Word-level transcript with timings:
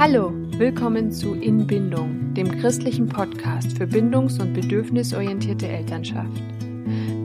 Hallo, 0.00 0.32
willkommen 0.56 1.12
zu 1.12 1.34
Inbindung, 1.34 2.32
dem 2.32 2.50
christlichen 2.58 3.06
Podcast 3.06 3.76
für 3.76 3.86
bindungs- 3.86 4.40
und 4.40 4.54
bedürfnisorientierte 4.54 5.68
Elternschaft. 5.68 6.42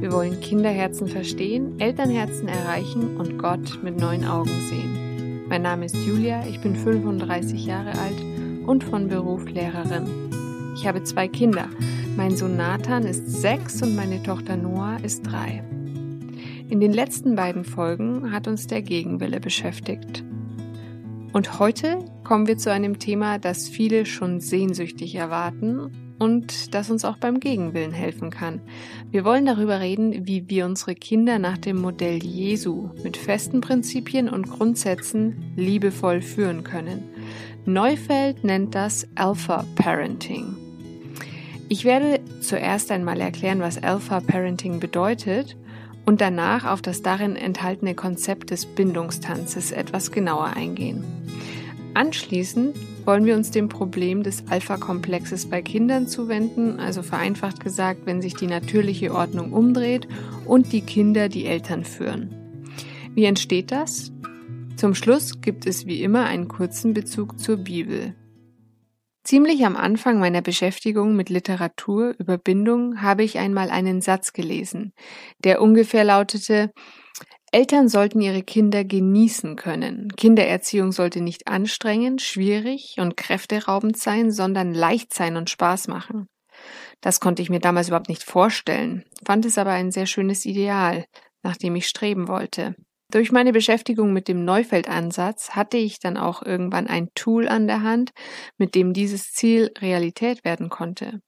Wir 0.02 0.12
wollen 0.12 0.42
Kinderherzen 0.42 1.08
verstehen, 1.08 1.80
Elternherzen 1.80 2.50
erreichen 2.50 3.16
und 3.16 3.38
Gott 3.38 3.82
mit 3.82 3.98
neuen 3.98 4.26
Augen 4.26 4.52
sehen. 4.68 5.46
Mein 5.48 5.62
Name 5.62 5.86
ist 5.86 5.96
Julia, 6.06 6.46
ich 6.50 6.60
bin 6.60 6.76
35 6.76 7.66
Jahre 7.66 7.98
alt 7.98 8.22
und 8.68 8.84
von 8.84 9.08
Beruf 9.08 9.46
Lehrerin. 9.46 10.74
Ich 10.76 10.86
habe 10.86 11.02
zwei 11.04 11.30
Kinder. 11.30 11.70
Mein 12.18 12.36
Sohn 12.36 12.58
Nathan 12.58 13.04
ist 13.04 13.42
sechs 13.42 13.82
und 13.82 13.96
meine 13.96 14.22
Tochter 14.22 14.58
Noah 14.58 14.98
ist 15.02 15.22
drei. 15.22 15.64
In 16.68 16.82
den 16.82 16.92
letzten 16.92 17.38
beiden 17.38 17.64
Folgen 17.64 18.34
hat 18.34 18.50
uns 18.50 18.68
der 18.68 18.82
Gegenwille 18.82 19.40
beschäftigt. 19.40 20.26
Und 21.36 21.60
heute 21.60 22.00
kommen 22.24 22.48
wir 22.48 22.58
zu 22.58 22.72
einem 22.72 22.98
Thema, 22.98 23.40
das 23.40 23.68
viele 23.68 24.06
schon 24.06 24.40
sehnsüchtig 24.40 25.16
erwarten 25.16 26.16
und 26.18 26.74
das 26.74 26.90
uns 26.90 27.04
auch 27.04 27.18
beim 27.18 27.42
Gegenwillen 27.42 27.92
helfen 27.92 28.30
kann. 28.30 28.62
Wir 29.12 29.26
wollen 29.26 29.46
darüber 29.46 29.82
reden, 29.82 30.26
wie 30.28 30.50
wir 30.50 30.66
unsere 30.66 30.96
Kinder 30.96 31.38
nach 31.38 31.58
dem 31.58 31.82
Modell 31.82 32.24
Jesu 32.24 32.92
mit 33.04 33.18
festen 33.18 33.60
Prinzipien 33.60 34.30
und 34.30 34.50
Grundsätzen 34.50 35.52
liebevoll 35.58 36.22
führen 36.22 36.64
können. 36.64 37.04
Neufeld 37.66 38.46
nennt 38.46 38.74
das 38.74 39.06
Alpha 39.16 39.66
Parenting. 39.76 40.56
Ich 41.68 41.84
werde 41.84 42.22
zuerst 42.40 42.94
einmal 42.94 43.20
erklären, 43.20 43.60
was 43.60 43.84
Alpha 43.84 44.22
Parenting 44.22 44.80
bedeutet 44.80 45.58
und 46.06 46.22
danach 46.22 46.66
auf 46.66 46.82
das 46.82 47.02
darin 47.02 47.36
enthaltene 47.36 47.96
Konzept 47.96 48.52
des 48.52 48.66
Bindungstanzes 48.66 49.72
etwas 49.72 50.12
genauer 50.12 50.48
eingehen. 50.48 51.04
Anschließend 51.94 52.76
wollen 53.06 53.26
wir 53.26 53.36
uns 53.36 53.52
dem 53.52 53.70
Problem 53.70 54.24
des 54.24 54.48
Alpha-Komplexes 54.50 55.46
bei 55.50 55.62
Kindern 55.62 56.08
zuwenden, 56.08 56.80
also 56.80 57.02
vereinfacht 57.02 57.62
gesagt, 57.62 58.02
wenn 58.06 58.22
sich 58.22 58.36
die 58.36 58.48
natürliche 58.48 59.14
Ordnung 59.14 59.54
umdreht 59.54 60.08
und 60.46 60.74
die 60.74 60.82
Kinder 60.82 61.30
die 61.30 61.46
Eltern 61.46 61.86
führen. 61.86 62.36
Wie 63.14 63.26
entsteht 63.26 63.72
das? 63.72 64.12
Zum 64.76 64.94
Schluss 64.94 65.40
gibt 65.40 65.66
es 65.66 65.86
wie 65.86 66.02
immer 66.02 66.26
einen 66.26 66.50
kurzen 66.50 66.94
Bezug 66.94 67.40
zur 67.40 67.58
Bibel. 67.58 68.14
Ziemlich 69.26 69.66
am 69.66 69.76
Anfang 69.76 70.20
meiner 70.20 70.44
Beschäftigung 70.44 71.16
mit 71.16 71.30
Literatur 71.30 72.14
über 72.20 72.38
Bindung 72.38 73.02
habe 73.02 73.24
ich 73.24 73.40
einmal 73.40 73.72
einen 73.72 74.00
Satz 74.00 74.34
gelesen, 74.34 74.94
der 75.40 75.64
ungefähr 75.64 76.04
lautete 76.04 76.72
Eltern 77.52 77.90
sollten 77.90 78.22
ihre 78.22 78.44
Kinder 78.44 78.84
genießen 78.84 79.56
können. 79.56 80.10
Kindererziehung 80.16 80.92
sollte 80.92 81.22
nicht 81.22 81.48
anstrengend, 81.48 82.22
schwierig 82.22 82.98
und 83.00 83.18
kräfteraubend 83.18 83.98
sein, 83.98 84.30
sondern 84.30 84.76
leicht 84.76 85.12
sein 85.12 85.38
und 85.38 85.50
Spaß 85.50 85.88
machen. 85.88 86.28
Das 87.02 87.20
konnte 87.20 87.42
ich 87.42 87.50
mir 87.50 87.60
damals 87.60 87.88
überhaupt 87.88 88.10
nicht 88.10 88.24
vorstellen, 88.24 89.06
fand 89.26 89.46
es 89.46 89.58
aber 89.58 89.72
ein 89.72 89.90
sehr 89.90 90.06
schönes 90.06 90.46
Ideal, 90.46 91.06
nach 91.42 91.58
dem 91.58 91.76
ich 91.76 91.88
streben 91.88 92.28
wollte. 92.28 92.76
Durch 93.12 93.32
meine 93.32 93.54
Beschäftigung 93.54 94.14
mit 94.14 94.28
dem 94.28 94.46
Neufeld-Ansatz 94.46 95.52
hatte 95.52 95.78
ich 95.78 96.00
dann 96.00 96.18
auch 96.18 96.42
irgendwann 96.42 96.88
ein 96.88 97.10
Tool 97.16 97.48
an 97.48 97.68
der 97.68 97.84
Hand, 97.84 98.12
mit 98.58 98.76
dem 98.76 98.94
dieses 98.94 99.32
Ziel 99.32 99.72
Realität 99.80 100.44
werden 100.44 100.70
konnte. 100.70 101.22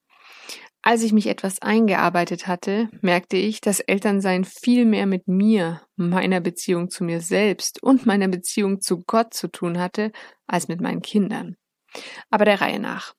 Als 0.82 1.04
ich 1.04 1.12
mich 1.12 1.28
etwas 1.28 1.62
eingearbeitet 1.62 2.48
hatte, 2.48 2.90
merkte 3.02 3.36
ich, 3.36 3.62
dass 3.62 3.82
Elternsein 3.82 4.46
viel 4.46 4.86
mehr 4.86 5.06
mit 5.06 5.28
mir, 5.28 5.82
meiner 5.98 6.40
Beziehung 6.40 6.90
zu 6.90 7.04
mir 7.04 7.20
selbst 7.20 7.84
und 7.84 8.06
meiner 8.06 8.28
Beziehung 8.28 8.80
zu 8.80 9.04
Gott 9.06 9.34
zu 9.34 9.50
tun 9.50 9.80
hatte, 9.80 10.12
als 10.46 10.68
mit 10.68 10.80
meinen 10.80 11.02
Kindern. 11.02 11.58
Aber 12.30 12.46
der 12.46 12.62
Reihe 12.62 12.80
nach. 12.80 13.14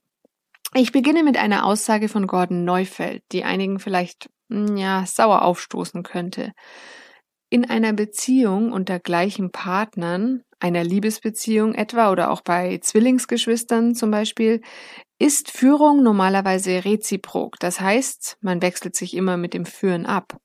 Ich 0.74 0.92
beginne 0.92 1.22
mit 1.22 1.36
einer 1.36 1.64
Aussage 1.64 2.08
von 2.08 2.26
Gordon 2.26 2.64
Neufeld, 2.64 3.22
die 3.32 3.44
einigen 3.44 3.78
vielleicht, 3.78 4.30
hm, 4.50 4.76
ja, 4.76 5.04
sauer 5.06 5.42
aufstoßen 5.42 6.02
könnte. 6.02 6.52
In 7.50 7.69
einer 7.69 7.94
Beziehung 7.94 8.72
unter 8.72 8.98
gleichen 8.98 9.50
Partnern, 9.50 10.42
einer 10.60 10.84
Liebesbeziehung 10.84 11.75
etwa 11.75 12.12
oder 12.12 12.31
auch 12.31 12.42
bei 12.42 12.78
Zwillingsgeschwistern 12.78 13.94
zum 13.94 14.10
Beispiel, 14.10 14.60
ist 15.19 15.50
Führung 15.50 16.03
normalerweise 16.03 16.84
reziprok. 16.84 17.59
Das 17.59 17.81
heißt, 17.81 18.36
man 18.42 18.60
wechselt 18.60 18.97
sich 18.97 19.16
immer 19.16 19.38
mit 19.38 19.54
dem 19.54 19.64
Führen 19.64 20.04
ab. 20.04 20.36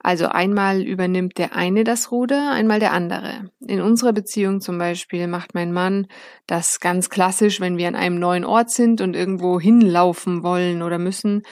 Also 0.00 0.26
einmal 0.26 0.82
übernimmt 0.82 1.38
der 1.38 1.56
eine 1.56 1.82
das 1.82 2.12
Ruder, 2.12 2.52
einmal 2.52 2.78
der 2.78 2.92
andere. 2.92 3.50
In 3.66 3.80
unserer 3.80 4.12
Beziehung 4.12 4.60
zum 4.60 4.78
Beispiel 4.78 5.26
macht 5.26 5.54
mein 5.54 5.72
Mann 5.72 6.06
das 6.46 6.78
ganz 6.78 7.10
klassisch, 7.10 7.60
wenn 7.60 7.78
wir 7.78 7.88
an 7.88 7.96
einem 7.96 8.20
neuen 8.20 8.44
Ort 8.44 8.70
sind 8.70 9.00
und 9.00 9.16
irgendwo 9.16 9.58
hinlaufen 9.58 10.44
wollen 10.44 10.82
oder 10.82 10.98
müssen, 10.98 11.42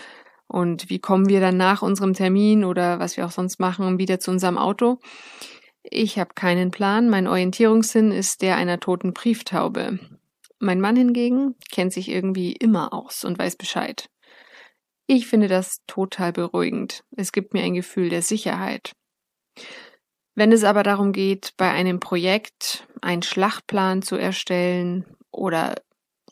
und 0.49 0.89
wie 0.91 0.99
kommen 0.99 1.29
wir 1.29 1.41
dann 1.41 1.57
nach 1.57 1.83
unserem 1.83 2.15
Termin 2.15 2.65
oder 2.65 2.99
was 2.99 3.17
wir 3.17 3.27
auch 3.27 3.31
sonst 3.31 3.59
machen 3.59 3.99
wieder 3.99 4.21
zu 4.21 4.31
unserem 4.31 4.59
Auto? 4.59 4.99
Ich 5.83 6.19
habe 6.19 6.35
keinen 6.35 6.71
Plan. 6.71 7.09
Mein 7.09 7.29
Orientierungssinn 7.29 8.11
ist 8.11 8.43
der 8.43 8.57
einer 8.57 8.81
toten 8.81 9.13
Brieftaube. 9.13 9.99
Mein 10.59 10.81
Mann 10.81 10.97
hingegen 10.97 11.55
kennt 11.71 11.93
sich 11.93 12.09
irgendwie 12.09 12.53
immer 12.53 12.93
aus 12.93 13.25
und 13.25 13.39
weiß 13.39 13.57
Bescheid. 13.57 14.09
Ich 15.07 15.27
finde 15.27 15.47
das 15.49 15.83
total 15.87 16.33
beruhigend. 16.33 17.05
Es 17.17 17.31
gibt 17.31 17.55
mir 17.55 17.63
ein 17.63 17.75
Gefühl 17.75 18.09
der 18.09 18.23
Sicherheit. 18.23 18.93
Wenn 20.35 20.53
es 20.53 20.65
aber 20.65 20.83
darum 20.83 21.13
geht, 21.13 21.55
bei 21.57 21.71
einem 21.71 22.01
Projekt 22.01 22.87
einen 23.01 23.23
Schlachtplan 23.23 24.03
zu 24.03 24.17
erstellen 24.17 25.05
oder 25.31 25.77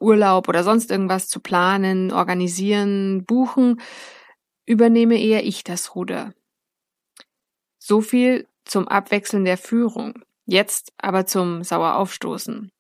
Urlaub 0.05 0.49
oder 0.49 0.63
sonst 0.63 0.91
irgendwas 0.91 1.29
zu 1.29 1.41
planen, 1.41 2.13
organisieren, 2.13 3.25
buchen, 3.25 3.81
übernehme 4.67 5.19
eher 5.21 5.45
ich 5.45 5.65
das 5.65 5.95
Ruder. 5.95 6.33
So 7.79 8.01
viel 8.01 8.47
zum 8.65 8.89
Abwechseln 8.89 9.45
der 9.45 9.59
Führung. 9.59 10.23
Jetzt 10.47 10.93
aber 10.99 11.27
zum 11.27 11.65
Saueraufstoßen. 11.65 12.71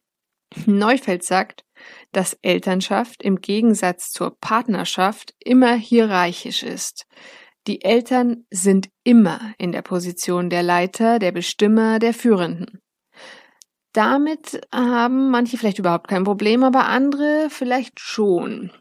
Neufeld 0.66 1.24
sagt, 1.24 1.64
dass 2.12 2.38
Elternschaft 2.42 3.22
im 3.22 3.40
Gegensatz 3.40 4.12
zur 4.12 4.38
Partnerschaft 4.38 5.34
immer 5.40 5.74
hierarchisch 5.74 6.62
ist. 6.62 7.06
Die 7.66 7.82
Eltern 7.82 8.46
sind 8.50 8.90
immer 9.04 9.54
in 9.58 9.72
der 9.72 9.82
Position 9.82 10.50
der 10.50 10.62
Leiter, 10.62 11.18
der 11.18 11.32
Bestimmer, 11.32 11.98
der 11.98 12.14
Führenden. 12.14 12.83
Damit 13.94 14.60
haben 14.74 15.30
manche 15.30 15.56
vielleicht 15.56 15.78
überhaupt 15.78 16.08
kein 16.08 16.24
Problem, 16.24 16.64
aber 16.64 16.86
andere 16.88 17.46
vielleicht 17.48 18.00
schon. 18.00 18.72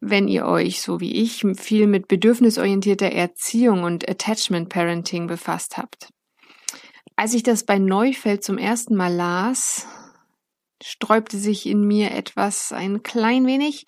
Wenn 0.00 0.26
ihr 0.26 0.46
euch, 0.46 0.80
so 0.80 1.00
wie 1.00 1.22
ich, 1.22 1.44
viel 1.56 1.86
mit 1.86 2.08
bedürfnisorientierter 2.08 3.12
Erziehung 3.12 3.82
und 3.82 4.08
Attachment 4.08 4.70
Parenting 4.70 5.26
befasst 5.26 5.76
habt. 5.76 6.08
Als 7.14 7.34
ich 7.34 7.42
das 7.42 7.64
bei 7.64 7.78
Neufeld 7.78 8.42
zum 8.42 8.56
ersten 8.56 8.96
Mal 8.96 9.12
las, 9.14 9.86
sträubte 10.82 11.36
sich 11.36 11.66
in 11.66 11.86
mir 11.86 12.12
etwas 12.12 12.72
ein 12.72 13.02
klein 13.02 13.46
wenig, 13.46 13.84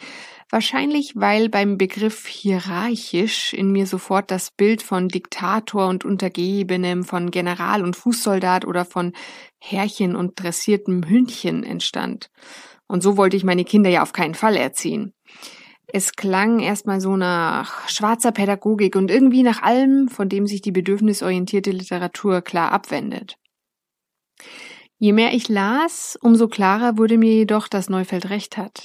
wahrscheinlich 0.52 1.16
weil 1.16 1.48
beim 1.48 1.78
Begriff 1.78 2.26
hierarchisch 2.26 3.54
in 3.54 3.72
mir 3.72 3.86
sofort 3.86 4.30
das 4.30 4.50
Bild 4.50 4.82
von 4.82 5.08
Diktator 5.08 5.88
und 5.88 6.04
Untergebenem, 6.04 7.04
von 7.04 7.30
General 7.30 7.82
und 7.82 7.96
Fußsoldat 7.96 8.66
oder 8.66 8.84
von 8.84 9.12
Herrchen 9.58 10.14
und 10.14 10.41
dressiertem 10.41 11.08
Hündchen 11.08 11.64
entstand. 11.64 12.30
Und 12.86 13.02
so 13.02 13.16
wollte 13.16 13.36
ich 13.36 13.44
meine 13.44 13.64
Kinder 13.64 13.88
ja 13.88 14.02
auf 14.02 14.12
keinen 14.12 14.34
Fall 14.34 14.56
erziehen. 14.56 15.14
Es 15.86 16.12
klang 16.12 16.60
erstmal 16.60 17.00
so 17.00 17.16
nach 17.16 17.88
schwarzer 17.88 18.32
Pädagogik 18.32 18.94
und 18.94 19.10
irgendwie 19.10 19.42
nach 19.42 19.62
allem, 19.62 20.08
von 20.08 20.28
dem 20.28 20.47
sich 20.47 20.60
die 20.60 20.72
bedürfnisorientierte 20.72 21.71
Literatur 21.71 22.42
klar 22.42 22.72
abwendet. 22.72 23.36
Je 24.98 25.12
mehr 25.12 25.34
ich 25.34 25.48
las, 25.48 26.18
umso 26.21 26.48
klarer 26.48 26.98
wurde 26.98 27.18
mir 27.18 27.34
jedoch, 27.34 27.68
dass 27.68 27.88
Neufeld 27.88 28.30
recht 28.30 28.56
hat. 28.56 28.84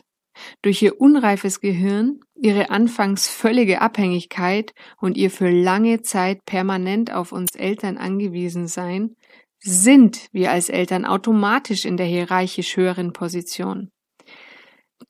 Durch 0.62 0.81
ihr 0.81 1.00
unreifes 1.00 1.60
Gehirn, 1.60 2.19
ihre 2.36 2.69
anfangs 2.69 3.28
völlige 3.28 3.81
Abhängigkeit 3.81 4.74
und 5.00 5.18
ihr 5.18 5.31
für 5.31 5.50
lange 5.50 6.01
Zeit 6.01 6.45
permanent 6.45 7.13
auf 7.13 7.31
uns 7.31 7.56
Eltern 7.56 7.98
angewiesen 7.98 8.68
sein, 8.68 9.16
sind 9.60 10.28
wir 10.31 10.51
als 10.51 10.69
Eltern 10.69 11.06
automatisch 11.06 11.86
in 11.86 11.98
der 11.98 12.06
hierarchisch 12.06 12.78
höheren 12.78 13.13
Position. 13.13 13.92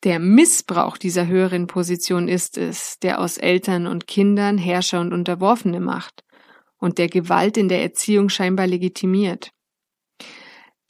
Der 0.03 0.19
Missbrauch 0.19 0.97
dieser 0.97 1.27
höheren 1.27 1.67
Position 1.67 2.27
ist 2.27 2.57
es, 2.57 2.99
der 2.99 3.19
aus 3.19 3.37
Eltern 3.37 3.87
und 3.87 4.07
Kindern 4.07 4.57
Herrscher 4.57 5.01
und 5.01 5.13
Unterworfene 5.13 5.79
macht 5.79 6.23
und 6.77 6.97
der 6.97 7.07
Gewalt 7.07 7.57
in 7.57 7.69
der 7.69 7.81
Erziehung 7.81 8.29
scheinbar 8.29 8.67
legitimiert. 8.67 9.51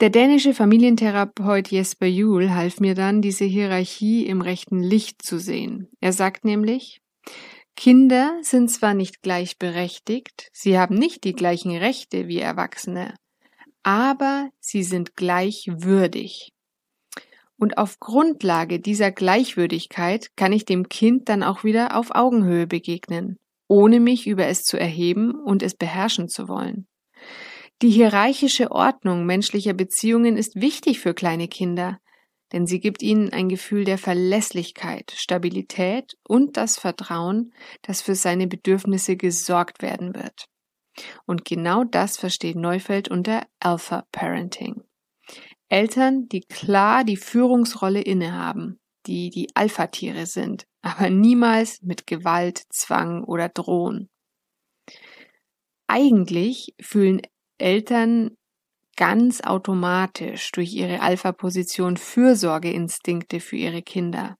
Der 0.00 0.10
dänische 0.10 0.54
Familientherapeut 0.54 1.68
Jesper 1.68 2.06
Juhl 2.06 2.54
half 2.54 2.78
mir 2.78 2.94
dann, 2.94 3.20
diese 3.20 3.44
Hierarchie 3.44 4.26
im 4.26 4.42
rechten 4.42 4.80
Licht 4.80 5.22
zu 5.22 5.40
sehen. 5.40 5.88
Er 6.00 6.12
sagt 6.12 6.44
nämlich, 6.44 7.00
Kinder 7.74 8.38
sind 8.42 8.70
zwar 8.70 8.94
nicht 8.94 9.22
gleichberechtigt, 9.22 10.50
sie 10.52 10.78
haben 10.78 10.96
nicht 10.96 11.24
die 11.24 11.32
gleichen 11.32 11.76
Rechte 11.76 12.28
wie 12.28 12.38
Erwachsene, 12.38 13.14
aber 13.82 14.50
sie 14.60 14.84
sind 14.84 15.16
gleichwürdig. 15.16 16.52
Und 17.56 17.78
auf 17.78 17.98
Grundlage 17.98 18.78
dieser 18.78 19.10
Gleichwürdigkeit 19.10 20.36
kann 20.36 20.52
ich 20.52 20.64
dem 20.64 20.88
Kind 20.88 21.28
dann 21.28 21.42
auch 21.42 21.64
wieder 21.64 21.96
auf 21.96 22.14
Augenhöhe 22.14 22.68
begegnen, 22.68 23.36
ohne 23.68 23.98
mich 23.98 24.26
über 24.26 24.46
es 24.46 24.62
zu 24.62 24.78
erheben 24.78 25.34
und 25.34 25.62
es 25.62 25.74
beherrschen 25.74 26.28
zu 26.28 26.46
wollen. 26.48 26.87
Die 27.80 27.90
hierarchische 27.90 28.72
Ordnung 28.72 29.24
menschlicher 29.24 29.72
Beziehungen 29.72 30.36
ist 30.36 30.56
wichtig 30.56 30.98
für 30.98 31.14
kleine 31.14 31.46
Kinder, 31.46 32.00
denn 32.52 32.66
sie 32.66 32.80
gibt 32.80 33.02
ihnen 33.02 33.32
ein 33.32 33.48
Gefühl 33.48 33.84
der 33.84 33.98
Verlässlichkeit, 33.98 35.12
Stabilität 35.14 36.16
und 36.26 36.56
das 36.56 36.76
Vertrauen, 36.76 37.52
dass 37.82 38.02
für 38.02 38.16
seine 38.16 38.48
Bedürfnisse 38.48 39.16
gesorgt 39.16 39.80
werden 39.80 40.14
wird. 40.14 40.46
Und 41.24 41.44
genau 41.44 41.84
das 41.84 42.16
versteht 42.16 42.56
Neufeld 42.56 43.08
unter 43.08 43.46
Alpha 43.60 44.04
Parenting. 44.10 44.82
Eltern, 45.68 46.28
die 46.28 46.40
klar 46.40 47.04
die 47.04 47.16
Führungsrolle 47.16 48.00
innehaben, 48.00 48.80
die 49.06 49.30
die 49.30 49.48
Alpha-Tiere 49.54 50.26
sind, 50.26 50.66
aber 50.82 51.10
niemals 51.10 51.80
mit 51.82 52.08
Gewalt, 52.08 52.64
Zwang 52.70 53.22
oder 53.22 53.48
Drohen. 53.48 54.08
Eigentlich 55.86 56.74
fühlen 56.80 57.22
Eltern 57.58 58.30
ganz 58.96 59.40
automatisch 59.42 60.50
durch 60.52 60.72
ihre 60.74 61.00
Alpha-Position 61.00 61.96
Fürsorgeinstinkte 61.96 63.40
für 63.40 63.56
ihre 63.56 63.82
Kinder. 63.82 64.36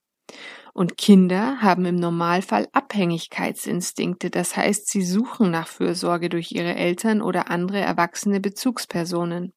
Und 0.75 0.97
Kinder 0.97 1.61
haben 1.61 1.85
im 1.87 1.97
Normalfall 1.97 2.69
Abhängigkeitsinstinkte, 2.73 4.31
das 4.31 4.57
heißt, 4.57 4.89
sie 4.89 5.03
suchen 5.03 5.51
nach 5.51 5.69
Fürsorge 5.69 6.29
durch 6.29 6.53
ihre 6.53 6.75
Eltern 6.75 7.23
oder 7.23 7.51
andere 7.51 7.81
erwachsene 7.81 8.41
Bezugspersonen. 8.41 9.53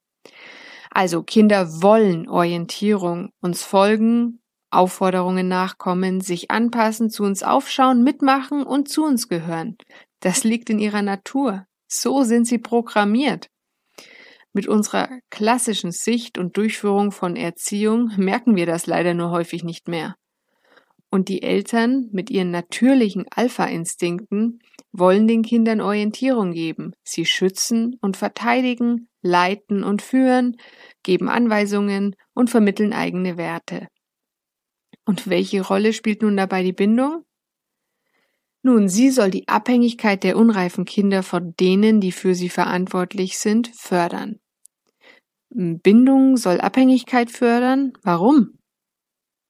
Also 0.90 1.24
Kinder 1.24 1.82
wollen 1.82 2.28
Orientierung, 2.28 3.32
uns 3.40 3.64
folgen, 3.64 4.42
Aufforderungen 4.72 5.48
nachkommen, 5.48 6.22
sich 6.22 6.50
anpassen, 6.50 7.10
zu 7.10 7.24
uns 7.24 7.44
aufschauen, 7.44 8.04
mitmachen 8.04 8.64
und 8.64 8.90
zu 8.90 9.04
uns 9.04 9.28
gehören. 9.28 9.78
Das 10.22 10.44
liegt 10.44 10.70
in 10.70 10.80
ihrer 10.80 11.02
Natur. 11.02 11.66
So 11.88 12.24
sind 12.24 12.46
sie 12.46 12.58
programmiert. 12.58 13.51
Mit 14.54 14.68
unserer 14.68 15.10
klassischen 15.30 15.92
Sicht 15.92 16.38
und 16.38 16.58
Durchführung 16.58 17.12
von 17.12 17.36
Erziehung 17.36 18.12
merken 18.18 18.56
wir 18.56 18.66
das 18.66 18.86
leider 18.86 19.14
nur 19.14 19.32
häufig 19.32 19.64
nicht 19.64 19.88
mehr. 19.88 20.16
Und 21.10 21.30
die 21.30 21.44
Eltern 21.44 22.10
mit 22.12 22.30
ihren 22.30 22.52
natürlichen 22.52 23.26
Alpha-Instinkten 23.30 24.60
wollen 24.94 25.28
den 25.28 25.42
Kindern 25.42 25.82
Orientierung 25.82 26.52
geben, 26.52 26.94
sie 27.04 27.26
schützen 27.26 27.98
und 28.02 28.18
verteidigen, 28.18 29.10
leiten 29.22 29.84
und 29.84 30.02
führen, 30.02 30.58
geben 31.04 31.30
Anweisungen 31.30 32.16
und 32.34 32.50
vermitteln 32.50 32.94
eigene 32.94 33.38
Werte. 33.38 33.88
Und 35.06 35.30
welche 35.30 35.66
Rolle 35.66 35.94
spielt 35.94 36.22
nun 36.22 36.38
dabei 36.38 36.64
die 36.64 36.74
Bindung? 36.74 37.24
Nun, 38.64 38.90
sie 38.90 39.10
soll 39.10 39.32
die 39.32 39.48
Abhängigkeit 39.48 40.24
der 40.24 40.38
unreifen 40.38 40.86
Kinder 40.86 41.24
von 41.24 41.56
denen, 41.60 42.00
die 42.00 42.12
für 42.12 42.36
sie 42.36 42.50
verantwortlich 42.50 43.40
sind, 43.40 43.72
fördern. 43.74 44.40
Bindung 45.50 46.38
soll 46.38 46.62
Abhängigkeit 46.62 47.32
fördern. 47.32 47.94
Warum? 48.04 48.60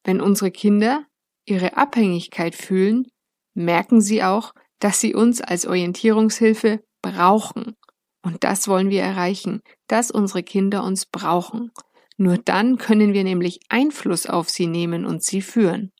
Wenn 0.03 0.21
unsere 0.21 0.49
Kinder 0.49 1.05
ihre 1.45 1.77
Abhängigkeit 1.77 2.55
fühlen, 2.55 3.07
merken 3.53 4.01
sie 4.01 4.23
auch, 4.23 4.53
dass 4.79 4.99
sie 4.99 5.13
uns 5.13 5.41
als 5.41 5.65
Orientierungshilfe 5.65 6.81
brauchen. 7.01 7.75
Und 8.23 8.43
das 8.43 8.67
wollen 8.67 8.89
wir 8.89 9.01
erreichen, 9.01 9.61
dass 9.87 10.09
unsere 10.09 10.43
Kinder 10.43 10.83
uns 10.83 11.05
brauchen. 11.05 11.71
Nur 12.17 12.37
dann 12.37 12.77
können 12.77 13.13
wir 13.13 13.23
nämlich 13.23 13.59
Einfluss 13.69 14.25
auf 14.25 14.49
sie 14.49 14.67
nehmen 14.67 15.05
und 15.05 15.23
sie 15.23 15.41
führen. 15.41 15.91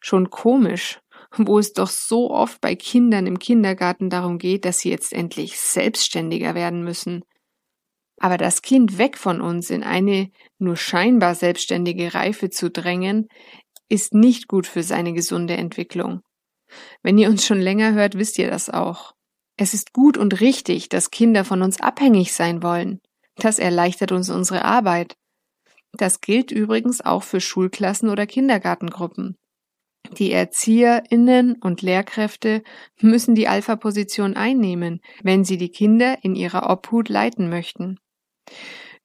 Schon 0.00 0.30
komisch, 0.30 1.00
wo 1.38 1.58
es 1.58 1.72
doch 1.72 1.88
so 1.88 2.30
oft 2.30 2.60
bei 2.60 2.74
Kindern 2.74 3.26
im 3.26 3.38
Kindergarten 3.38 4.10
darum 4.10 4.38
geht, 4.38 4.64
dass 4.64 4.80
sie 4.80 4.90
jetzt 4.90 5.12
endlich 5.12 5.58
selbstständiger 5.58 6.54
werden 6.54 6.82
müssen. 6.82 7.24
Aber 8.18 8.38
das 8.38 8.62
Kind 8.62 8.98
weg 8.98 9.18
von 9.18 9.40
uns 9.40 9.70
in 9.70 9.82
eine 9.82 10.30
nur 10.58 10.76
scheinbar 10.76 11.34
selbstständige 11.34 12.14
Reife 12.14 12.48
zu 12.48 12.70
drängen, 12.70 13.28
ist 13.88 14.14
nicht 14.14 14.48
gut 14.48 14.66
für 14.66 14.82
seine 14.82 15.12
gesunde 15.12 15.56
Entwicklung. 15.56 16.22
Wenn 17.02 17.18
ihr 17.18 17.28
uns 17.28 17.46
schon 17.46 17.60
länger 17.60 17.92
hört, 17.92 18.16
wisst 18.16 18.38
ihr 18.38 18.50
das 18.50 18.70
auch. 18.70 19.12
Es 19.56 19.74
ist 19.74 19.92
gut 19.92 20.18
und 20.18 20.40
richtig, 20.40 20.88
dass 20.88 21.10
Kinder 21.10 21.44
von 21.44 21.62
uns 21.62 21.80
abhängig 21.80 22.32
sein 22.32 22.62
wollen. 22.62 23.00
Das 23.36 23.58
erleichtert 23.58 24.12
uns 24.12 24.30
unsere 24.30 24.64
Arbeit. 24.64 25.16
Das 25.92 26.20
gilt 26.20 26.50
übrigens 26.50 27.00
auch 27.00 27.22
für 27.22 27.40
Schulklassen 27.40 28.08
oder 28.08 28.26
Kindergartengruppen. 28.26 29.36
Die 30.18 30.32
ErzieherInnen 30.32 31.56
und 31.60 31.82
Lehrkräfte 31.82 32.62
müssen 33.00 33.34
die 33.34 33.48
Alpha-Position 33.48 34.36
einnehmen, 34.36 35.00
wenn 35.22 35.44
sie 35.44 35.56
die 35.56 35.70
Kinder 35.70 36.18
in 36.22 36.34
ihrer 36.34 36.70
Obhut 36.70 37.08
leiten 37.08 37.48
möchten. 37.48 37.98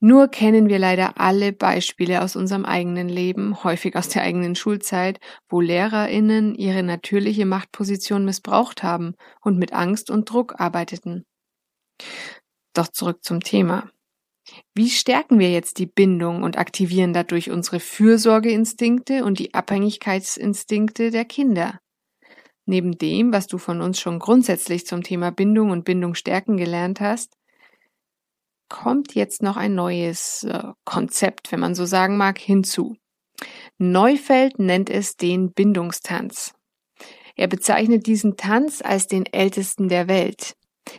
Nur 0.03 0.29
kennen 0.29 0.67
wir 0.67 0.79
leider 0.79 1.19
alle 1.19 1.53
Beispiele 1.53 2.23
aus 2.23 2.35
unserem 2.35 2.65
eigenen 2.65 3.07
Leben, 3.07 3.63
häufig 3.63 3.95
aus 3.95 4.09
der 4.09 4.23
eigenen 4.23 4.55
Schulzeit, 4.55 5.19
wo 5.47 5.61
Lehrerinnen 5.61 6.55
ihre 6.55 6.81
natürliche 6.81 7.45
Machtposition 7.45 8.25
missbraucht 8.25 8.81
haben 8.81 9.13
und 9.41 9.59
mit 9.59 9.73
Angst 9.73 10.09
und 10.09 10.27
Druck 10.27 10.59
arbeiteten. 10.59 11.23
Doch 12.73 12.87
zurück 12.87 13.23
zum 13.23 13.41
Thema. 13.41 13.91
Wie 14.73 14.89
stärken 14.89 15.39
wir 15.39 15.51
jetzt 15.51 15.77
die 15.79 15.85
Bindung 15.85 16.43
und 16.43 16.57
aktivieren 16.57 17.13
dadurch 17.13 17.51
unsere 17.51 17.79
Fürsorgeinstinkte 17.79 19.23
und 19.23 19.39
die 19.39 19.53
Abhängigkeitsinstinkte 19.53 21.11
der 21.11 21.25
Kinder? 21.25 21.79
Neben 22.65 22.97
dem, 22.97 23.33
was 23.33 23.47
du 23.47 23.57
von 23.57 23.81
uns 23.81 23.99
schon 23.99 24.19
grundsätzlich 24.19 24.85
zum 24.85 25.03
Thema 25.03 25.31
Bindung 25.31 25.71
und 25.71 25.83
Bindung 25.83 26.15
stärken 26.15 26.57
gelernt 26.57 27.01
hast, 27.01 27.35
kommt 28.69 29.15
jetzt 29.15 29.43
noch 29.43 29.57
ein 29.57 29.75
neues 29.75 30.43
äh, 30.43 30.63
Konzept, 30.85 31.51
wenn 31.51 31.59
man 31.59 31.75
so 31.75 31.85
sagen 31.85 32.15
mag, 32.15 32.39
hinzu. 32.39 32.95
Neufeld 33.77 34.59
nennt 34.59 34.89
es 34.89 35.17
den 35.17 35.51
Bindungstanz. 35.51 36.53
Er 37.35 37.47
bezeichnet 37.47 38.05
diesen 38.05 38.37
Tanz 38.37 38.81
als 38.81 39.07
den 39.07 39.25
ältesten 39.25 39.89
der 39.89 40.07
Welt, 40.07 40.55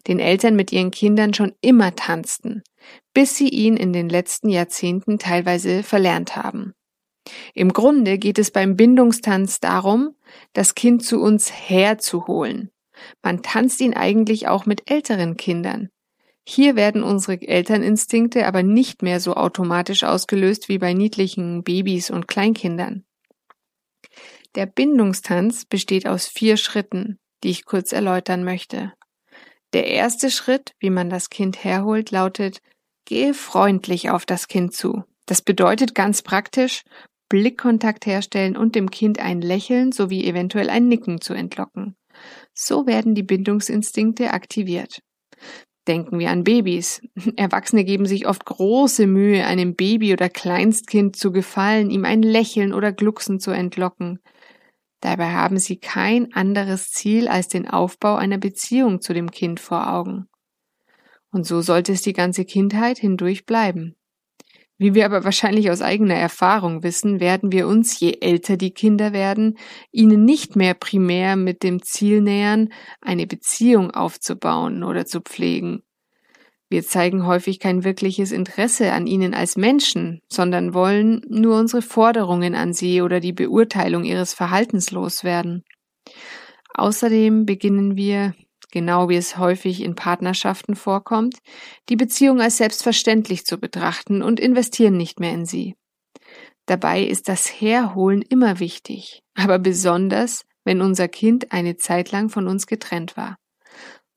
den 0.06 0.20
Eltern 0.20 0.56
mit 0.56 0.72
ihren 0.72 0.90
Kindern 0.90 1.34
schon 1.34 1.52
immer 1.60 1.94
tanzten, 1.94 2.62
bis 3.14 3.36
sie 3.36 3.48
ihn 3.48 3.76
in 3.76 3.92
den 3.92 4.08
letzten 4.08 4.48
Jahrzehnten 4.48 5.18
teilweise 5.18 5.82
verlernt 5.82 6.36
haben. 6.36 6.74
Im 7.54 7.72
Grunde 7.72 8.18
geht 8.18 8.38
es 8.38 8.50
beim 8.50 8.76
Bindungstanz 8.76 9.60
darum, 9.60 10.16
das 10.52 10.74
Kind 10.74 11.04
zu 11.04 11.20
uns 11.20 11.52
herzuholen. 11.52 12.70
Man 13.22 13.42
tanzt 13.42 13.80
ihn 13.80 13.94
eigentlich 13.94 14.48
auch 14.48 14.66
mit 14.66 14.90
älteren 14.90 15.36
Kindern, 15.36 15.88
hier 16.44 16.74
werden 16.74 17.02
unsere 17.02 17.40
Elterninstinkte 17.40 18.46
aber 18.46 18.62
nicht 18.62 19.02
mehr 19.02 19.20
so 19.20 19.34
automatisch 19.34 20.02
ausgelöst 20.02 20.68
wie 20.68 20.78
bei 20.78 20.92
niedlichen 20.92 21.62
Babys 21.62 22.10
und 22.10 22.26
Kleinkindern. 22.26 23.04
Der 24.54 24.66
Bindungstanz 24.66 25.64
besteht 25.64 26.06
aus 26.06 26.26
vier 26.26 26.56
Schritten, 26.56 27.18
die 27.42 27.50
ich 27.50 27.64
kurz 27.64 27.92
erläutern 27.92 28.44
möchte. 28.44 28.92
Der 29.72 29.86
erste 29.86 30.30
Schritt, 30.30 30.74
wie 30.80 30.90
man 30.90 31.08
das 31.08 31.30
Kind 31.30 31.64
herholt, 31.64 32.10
lautet, 32.10 32.60
gehe 33.06 33.34
freundlich 33.34 34.10
auf 34.10 34.26
das 34.26 34.48
Kind 34.48 34.74
zu. 34.74 35.04
Das 35.26 35.42
bedeutet 35.42 35.94
ganz 35.94 36.22
praktisch, 36.22 36.82
Blickkontakt 37.28 38.04
herstellen 38.04 38.56
und 38.56 38.74
dem 38.74 38.90
Kind 38.90 39.18
ein 39.18 39.40
Lächeln 39.40 39.92
sowie 39.92 40.24
eventuell 40.24 40.68
ein 40.68 40.88
Nicken 40.88 41.22
zu 41.22 41.32
entlocken. 41.32 41.96
So 42.52 42.86
werden 42.86 43.14
die 43.14 43.22
Bindungsinstinkte 43.22 44.32
aktiviert. 44.32 45.00
Denken 45.88 46.18
wir 46.18 46.30
an 46.30 46.44
Babys. 46.44 47.00
Erwachsene 47.36 47.84
geben 47.84 48.04
sich 48.04 48.26
oft 48.26 48.44
große 48.44 49.06
Mühe, 49.06 49.46
einem 49.46 49.74
Baby 49.74 50.12
oder 50.12 50.28
Kleinstkind 50.28 51.16
zu 51.16 51.32
gefallen, 51.32 51.90
ihm 51.90 52.04
ein 52.04 52.22
Lächeln 52.22 52.74
oder 52.74 52.92
Glucksen 52.92 53.40
zu 53.40 53.50
entlocken. 53.50 54.20
Dabei 55.02 55.32
haben 55.32 55.58
sie 55.58 55.78
kein 55.78 56.32
anderes 56.32 56.92
Ziel 56.92 57.26
als 57.26 57.48
den 57.48 57.68
Aufbau 57.68 58.14
einer 58.14 58.38
Beziehung 58.38 59.00
zu 59.00 59.12
dem 59.12 59.32
Kind 59.32 59.58
vor 59.58 59.92
Augen. 59.92 60.28
Und 61.32 61.44
so 61.44 61.60
sollte 61.60 61.92
es 61.92 62.02
die 62.02 62.12
ganze 62.12 62.44
Kindheit 62.44 62.98
hindurch 62.98 63.44
bleiben. 63.44 63.96
Wie 64.78 64.94
wir 64.94 65.04
aber 65.04 65.24
wahrscheinlich 65.24 65.70
aus 65.70 65.82
eigener 65.82 66.14
Erfahrung 66.14 66.84
wissen, 66.84 67.18
werden 67.18 67.50
wir 67.50 67.66
uns, 67.66 67.98
je 67.98 68.18
älter 68.20 68.56
die 68.56 68.72
Kinder 68.72 69.12
werden, 69.12 69.58
ihnen 69.90 70.24
nicht 70.24 70.54
mehr 70.54 70.74
primär 70.74 71.34
mit 71.34 71.64
dem 71.64 71.82
Ziel 71.82 72.20
nähern, 72.20 72.68
eine 73.00 73.26
Beziehung 73.26 73.90
aufzubauen 73.90 74.84
oder 74.84 75.04
zu 75.04 75.20
pflegen. 75.20 75.82
Wir 76.72 76.82
zeigen 76.82 77.26
häufig 77.26 77.60
kein 77.60 77.84
wirkliches 77.84 78.32
Interesse 78.32 78.92
an 78.92 79.06
ihnen 79.06 79.34
als 79.34 79.58
Menschen, 79.58 80.22
sondern 80.32 80.72
wollen 80.72 81.20
nur 81.28 81.58
unsere 81.58 81.82
Forderungen 81.82 82.54
an 82.54 82.72
sie 82.72 83.02
oder 83.02 83.20
die 83.20 83.34
Beurteilung 83.34 84.04
ihres 84.04 84.32
Verhaltens 84.32 84.90
loswerden. 84.90 85.64
Außerdem 86.72 87.44
beginnen 87.44 87.96
wir, 87.96 88.34
genau 88.70 89.10
wie 89.10 89.16
es 89.16 89.36
häufig 89.36 89.82
in 89.82 89.96
Partnerschaften 89.96 90.74
vorkommt, 90.74 91.36
die 91.90 91.96
Beziehung 91.96 92.40
als 92.40 92.56
selbstverständlich 92.56 93.44
zu 93.44 93.58
betrachten 93.58 94.22
und 94.22 94.40
investieren 94.40 94.96
nicht 94.96 95.20
mehr 95.20 95.34
in 95.34 95.44
sie. 95.44 95.74
Dabei 96.64 97.02
ist 97.02 97.28
das 97.28 97.48
Herholen 97.48 98.22
immer 98.22 98.60
wichtig, 98.60 99.20
aber 99.34 99.58
besonders, 99.58 100.46
wenn 100.64 100.80
unser 100.80 101.08
Kind 101.08 101.52
eine 101.52 101.76
Zeit 101.76 102.12
lang 102.12 102.30
von 102.30 102.48
uns 102.48 102.66
getrennt 102.66 103.18
war. 103.18 103.36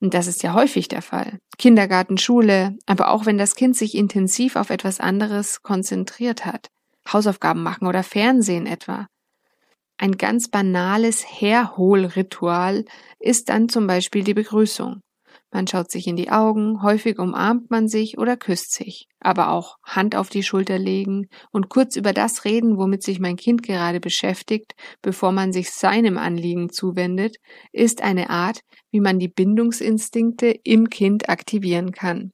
Und 0.02 0.14
das 0.14 0.28
ist 0.28 0.44
ja 0.44 0.54
häufig 0.54 0.88
der 0.88 1.02
Fall. 1.02 1.40
Kindergarten, 1.58 2.18
Schule, 2.18 2.78
aber 2.86 3.12
auch 3.12 3.26
wenn 3.26 3.38
das 3.38 3.56
Kind 3.56 3.76
sich 3.76 3.96
intensiv 3.96 4.56
auf 4.56 4.70
etwas 4.70 5.00
anderes 5.00 5.62
konzentriert 5.62 6.46
hat. 6.46 6.68
Hausaufgaben 7.12 7.64
machen 7.64 7.88
oder 7.88 8.04
Fernsehen 8.04 8.66
etwa. 8.66 9.08
Ein 9.98 10.18
ganz 10.18 10.50
banales 10.50 11.24
Herholritual 11.26 12.86
ist 13.20 13.50
dann 13.50 13.70
zum 13.70 13.88
Beispiel 13.88 14.24
die 14.24 14.34
Begrüßung. 14.34 15.00
Man 15.56 15.68
schaut 15.68 15.90
sich 15.90 16.06
in 16.06 16.18
die 16.18 16.32
Augen, 16.32 16.84
häufig 16.84 17.18
umarmt 17.18 17.72
man 17.72 17.88
sich 17.88 18.18
oder 18.18 18.36
küsst 18.36 18.74
sich, 18.74 19.08
aber 19.22 19.52
auch 19.52 19.78
Hand 19.86 20.14
auf 20.14 20.28
die 20.28 20.44
Schulter 20.44 20.78
legen 20.78 21.30
und 21.50 21.70
kurz 21.70 21.96
über 21.96 22.12
das 22.12 22.44
reden, 22.44 22.78
womit 22.78 23.04
sich 23.04 23.22
mein 23.22 23.38
Kind 23.38 23.64
gerade 23.64 24.02
beschäftigt, 24.02 24.74
bevor 25.02 25.32
man 25.32 25.54
sich 25.54 25.72
seinem 25.72 26.18
Anliegen 26.18 26.72
zuwendet, 26.72 27.38
ist 27.72 28.04
eine 28.04 28.30
Art, 28.30 28.60
wie 28.92 29.00
man 29.00 29.18
die 29.18 29.30
Bindungsinstinkte 29.30 30.48
im 30.66 30.90
Kind 30.90 31.30
aktivieren 31.30 31.94
kann. 31.94 32.34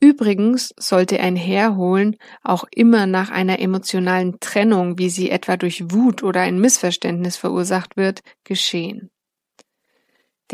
Übrigens 0.00 0.74
sollte 0.76 1.20
ein 1.20 1.36
Herholen 1.36 2.16
auch 2.42 2.64
immer 2.72 3.06
nach 3.06 3.30
einer 3.30 3.60
emotionalen 3.60 4.40
Trennung, 4.40 4.98
wie 4.98 5.08
sie 5.08 5.30
etwa 5.30 5.56
durch 5.56 5.92
Wut 5.92 6.24
oder 6.24 6.40
ein 6.40 6.58
Missverständnis 6.58 7.36
verursacht 7.36 7.96
wird, 7.96 8.22
geschehen. 8.42 9.13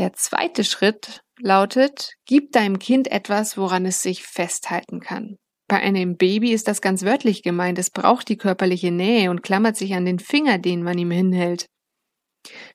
Der 0.00 0.14
zweite 0.14 0.64
Schritt 0.64 1.20
lautet, 1.38 2.14
gib 2.24 2.52
deinem 2.52 2.78
Kind 2.78 3.12
etwas, 3.12 3.58
woran 3.58 3.84
es 3.84 4.00
sich 4.00 4.22
festhalten 4.22 5.00
kann. 5.00 5.36
Bei 5.68 5.76
einem 5.76 6.16
Baby 6.16 6.54
ist 6.54 6.68
das 6.68 6.80
ganz 6.80 7.04
wörtlich 7.04 7.42
gemeint. 7.42 7.78
Es 7.78 7.90
braucht 7.90 8.30
die 8.30 8.38
körperliche 8.38 8.92
Nähe 8.92 9.28
und 9.28 9.42
klammert 9.42 9.76
sich 9.76 9.92
an 9.94 10.06
den 10.06 10.18
Finger, 10.18 10.56
den 10.56 10.82
man 10.82 10.96
ihm 10.96 11.10
hinhält. 11.10 11.66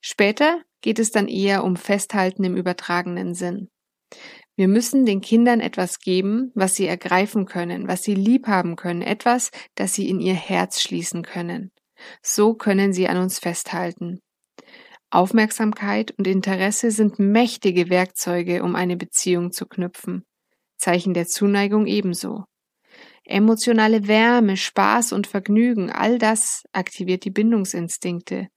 Später 0.01 0.61
geht 0.81 0.99
es 0.99 1.09
dann 1.09 1.27
eher 1.27 1.63
um 1.63 1.77
Festhalten 1.77 2.43
im 2.43 2.55
übertragenen 2.55 3.33
Sinn. 3.33 3.69
Wir 4.55 4.67
müssen 4.67 5.07
den 5.07 5.21
Kindern 5.21 5.61
etwas 5.61 5.97
geben, 5.97 6.51
was 6.53 6.75
sie 6.75 6.85
ergreifen 6.85 7.47
können, 7.47 7.87
was 7.87 8.03
sie 8.03 8.13
lieb 8.13 8.45
haben 8.45 8.75
können, 8.75 9.01
etwas, 9.01 9.49
das 9.73 9.95
sie 9.95 10.09
in 10.09 10.19
ihr 10.19 10.35
Herz 10.35 10.79
schließen 10.79 11.23
können. 11.23 11.71
So 12.21 12.53
können 12.53 12.93
sie 12.93 13.07
an 13.07 13.17
uns 13.17 13.39
festhalten. 13.39 14.19
Aufmerksamkeit 15.15 16.13
und 16.17 16.27
Interesse 16.27 16.91
sind 16.91 17.19
mächtige 17.19 17.89
Werkzeuge, 17.89 18.61
um 18.63 18.75
eine 18.75 18.97
Beziehung 18.97 19.51
zu 19.51 19.65
knüpfen. 19.65 20.25
Zeichen 20.77 21.13
der 21.13 21.25
Zuneigung 21.25 21.87
ebenso. 21.87 22.43
Emotionale 23.23 24.07
Wärme, 24.07 24.57
Spaß 24.57 25.13
und 25.13 25.25
Vergnügen, 25.25 25.89
all 25.89 26.19
das 26.19 26.63
aktiviert 26.73 27.23
die 27.23 27.31
Bindungsinstinkte. 27.31 28.49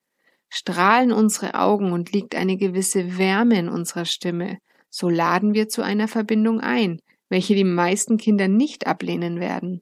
Strahlen 0.48 1.12
unsere 1.12 1.54
Augen 1.54 1.92
und 1.92 2.12
liegt 2.12 2.34
eine 2.34 2.56
gewisse 2.56 3.18
Wärme 3.18 3.58
in 3.58 3.68
unserer 3.68 4.04
Stimme, 4.04 4.58
so 4.90 5.08
laden 5.08 5.54
wir 5.54 5.68
zu 5.68 5.82
einer 5.82 6.08
Verbindung 6.08 6.60
ein, 6.60 7.00
welche 7.28 7.54
die 7.54 7.64
meisten 7.64 8.16
Kinder 8.16 8.48
nicht 8.48 8.86
ablehnen 8.86 9.38
werden. 9.38 9.80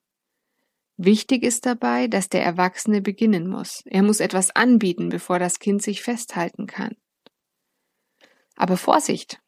Wichtig 0.99 1.43
ist 1.43 1.67
dabei, 1.67 2.09
dass 2.09 2.31
der 2.31 2.43
Erwachsene 2.43 3.03
beginnen 3.03 3.49
muss. 3.49 3.83
Er 3.85 4.03
muss 4.03 4.21
etwas 4.21 4.55
anbieten, 4.57 5.11
bevor 5.11 5.39
das 5.39 5.59
Kind 5.59 5.83
sich 5.83 6.03
festhalten 6.03 6.67
kann. 6.67 6.97
Aber 8.57 8.77
Vorsicht! 8.77 9.41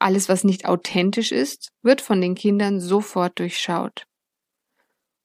Alles, 0.00 0.28
was 0.28 0.42
nicht 0.42 0.66
authentisch 0.66 1.30
ist, 1.30 1.70
wird 1.82 2.00
von 2.00 2.20
den 2.20 2.34
Kindern 2.34 2.80
sofort 2.80 3.38
durchschaut. 3.38 4.06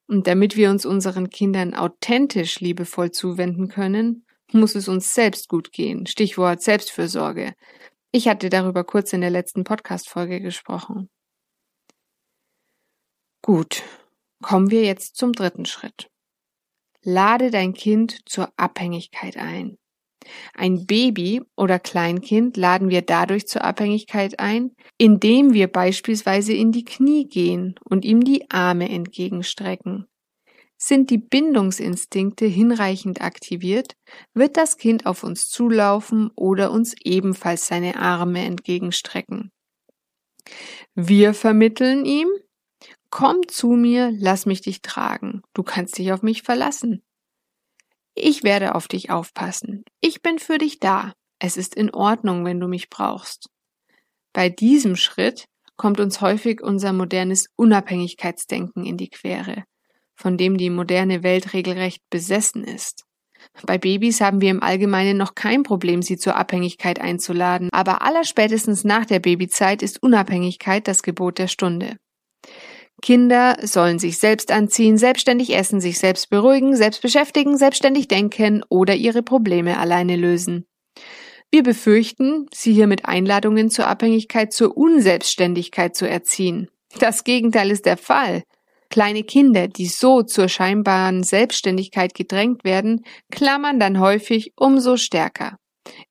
Und 0.08 0.28
damit 0.28 0.56
wir 0.56 0.70
uns 0.70 0.86
unseren 0.86 1.30
Kindern 1.30 1.74
authentisch 1.74 2.60
liebevoll 2.60 3.12
zuwenden 3.12 3.70
können, 3.70 4.26
muss 4.52 4.76
es 4.76 4.88
uns 4.88 5.16
selbst 5.16 5.48
gut 5.48 5.72
gehen. 5.72 6.06
Stichwort 6.06 6.62
Selbstfürsorge. 6.62 7.54
Ich 8.12 8.28
hatte 8.28 8.50
darüber 8.50 8.84
kurz 8.84 9.14
in 9.14 9.22
der 9.22 9.30
letzten 9.30 9.64
Podcast-Folge 9.64 10.42
gesprochen. 10.42 11.10
Gut, 13.42 13.84
Kommen 14.42 14.72
wir 14.72 14.84
jetzt 14.84 15.16
zum 15.16 15.34
dritten 15.34 15.66
Schritt. 15.66 16.08
Lade 17.04 17.52
dein 17.52 17.74
Kind 17.74 18.20
zur 18.26 18.52
Abhängigkeit 18.58 19.38
ein. 19.38 19.78
Ein 20.54 20.86
Baby 20.86 21.42
oder 21.56 21.80
Kleinkind 21.80 22.58
laden 22.58 22.90
wir 22.90 23.02
dadurch 23.02 23.48
zur 23.48 23.64
Abhängigkeit 23.64 24.40
ein, 24.40 24.72
indem 24.98 25.54
wir 25.54 25.68
beispielsweise 25.68 26.54
in 26.54 26.72
die 26.72 26.86
Knie 26.86 27.28
gehen 27.28 27.76
und 27.84 28.06
ihm 28.06 28.24
die 28.24 28.50
Arme 28.52 28.90
entgegenstrecken. 28.90 30.08
Sind 30.78 31.10
die 31.12 31.18
Bindungsinstinkte 31.20 32.46
hinreichend 32.46 33.22
aktiviert, 33.22 33.96
wird 34.34 34.58
das 34.58 34.78
Kind 34.78 35.06
auf 35.06 35.24
uns 35.24 35.48
zulaufen 35.48 36.32
oder 36.36 36.72
uns 36.72 36.96
ebenfalls 37.04 37.68
seine 37.68 37.98
Arme 37.98 38.44
entgegenstrecken. 38.44 39.52
Wir 40.96 41.34
vermitteln 41.36 42.06
ihm, 42.06 42.28
Komm 43.12 43.48
zu 43.50 43.72
mir, 43.72 44.10
lass 44.18 44.46
mich 44.46 44.62
dich 44.62 44.82
tragen. 44.82 45.44
Du 45.53 45.63
kannst 45.63 45.98
dich 45.98 46.13
auf 46.13 46.24
mich 46.24 46.44
verlassen. 46.44 47.03
Ich 48.15 48.44
werde 48.44 48.74
auf 48.74 48.88
dich 48.88 49.10
aufpassen. 49.10 49.84
Ich 50.00 50.22
bin 50.22 50.39
für 50.39 50.58
dich 50.58 50.80
da. 50.80 51.13
Es 51.38 51.58
ist 51.58 51.75
in 51.75 51.94
Ordnung, 51.94 52.46
wenn 52.46 52.60
du 52.60 52.68
mich 52.68 52.89
brauchst. 52.89 53.50
Bei 54.32 54.50
diesem 54.50 54.96
Schritt 54.96 55.46
kommt 55.75 56.00
uns 56.00 56.22
häufig 56.22 56.62
unser 56.62 56.94
modernes 56.94 57.48
Unabhängigkeitsdenken 57.58 58.86
in 58.86 58.96
die 58.96 59.10
Quere, 59.10 59.65
von 60.15 60.38
dem 60.38 60.58
die 60.58 60.70
moderne 60.70 61.22
Welt 61.22 61.53
regelrecht 61.53 62.01
besessen 62.10 62.63
ist. 62.63 63.03
Bei 63.65 63.77
Babys 63.77 64.22
haben 64.22 64.39
wir 64.39 64.51
im 64.51 64.63
Allgemeinen 64.63 65.18
noch 65.18 65.36
kein 65.36 65.63
Problem, 65.63 66.01
sie 66.01 66.18
zur 66.18 66.38
Abhängigkeit 66.38 67.01
einzuladen, 67.01 67.70
aber 67.74 68.03
allerspätestens 68.03 68.84
nach 68.86 69.06
der 69.06 69.20
Babyzeit 69.20 69.82
ist 69.82 70.01
Unabhängigkeit 70.01 70.88
das 70.88 71.03
Gebot 71.03 71.39
der 71.39 71.48
Stunde. 71.48 71.98
Kinder 73.01 73.58
sollen 73.62 74.00
sich 74.00 74.17
selbst 74.20 74.51
anziehen, 74.51 74.98
selbstständig 74.98 75.55
essen, 75.55 75.81
sich 75.81 75.98
selbst 76.00 76.29
beruhigen, 76.29 76.75
selbst 76.75 77.01
beschäftigen, 77.01 77.58
selbstständig 77.58 78.08
denken 78.08 78.63
oder 78.70 78.96
ihre 78.96 79.24
Probleme 79.24 79.77
alleine 79.77 80.15
lösen. 80.15 80.65
Wir 81.50 81.63
befürchten, 81.63 82.46
sie 82.53 82.74
hier 82.74 82.88
mit 82.88 83.05
Einladungen 83.05 83.70
zur 83.70 83.88
Abhängigkeit 83.88 84.53
zur 84.53 84.77
Unselbstständigkeit 84.77 85.96
zu 85.96 86.08
erziehen. 86.08 86.70
Das 87.00 87.24
Gegenteil 87.24 87.72
ist 87.72 87.86
der 87.86 87.98
Fall. 87.98 88.43
Kleine 88.89 89.24
Kinder, 89.24 89.67
die 89.67 89.88
so 89.88 90.22
zur 90.22 90.48
scheinbaren 90.48 91.24
Selbstständigkeit 91.24 92.13
gedrängt 92.13 92.63
werden, 92.63 93.03
klammern 93.31 93.79
dann 93.79 94.00
häufig 94.00 94.53
umso 94.55 94.98
stärker. 94.98 95.58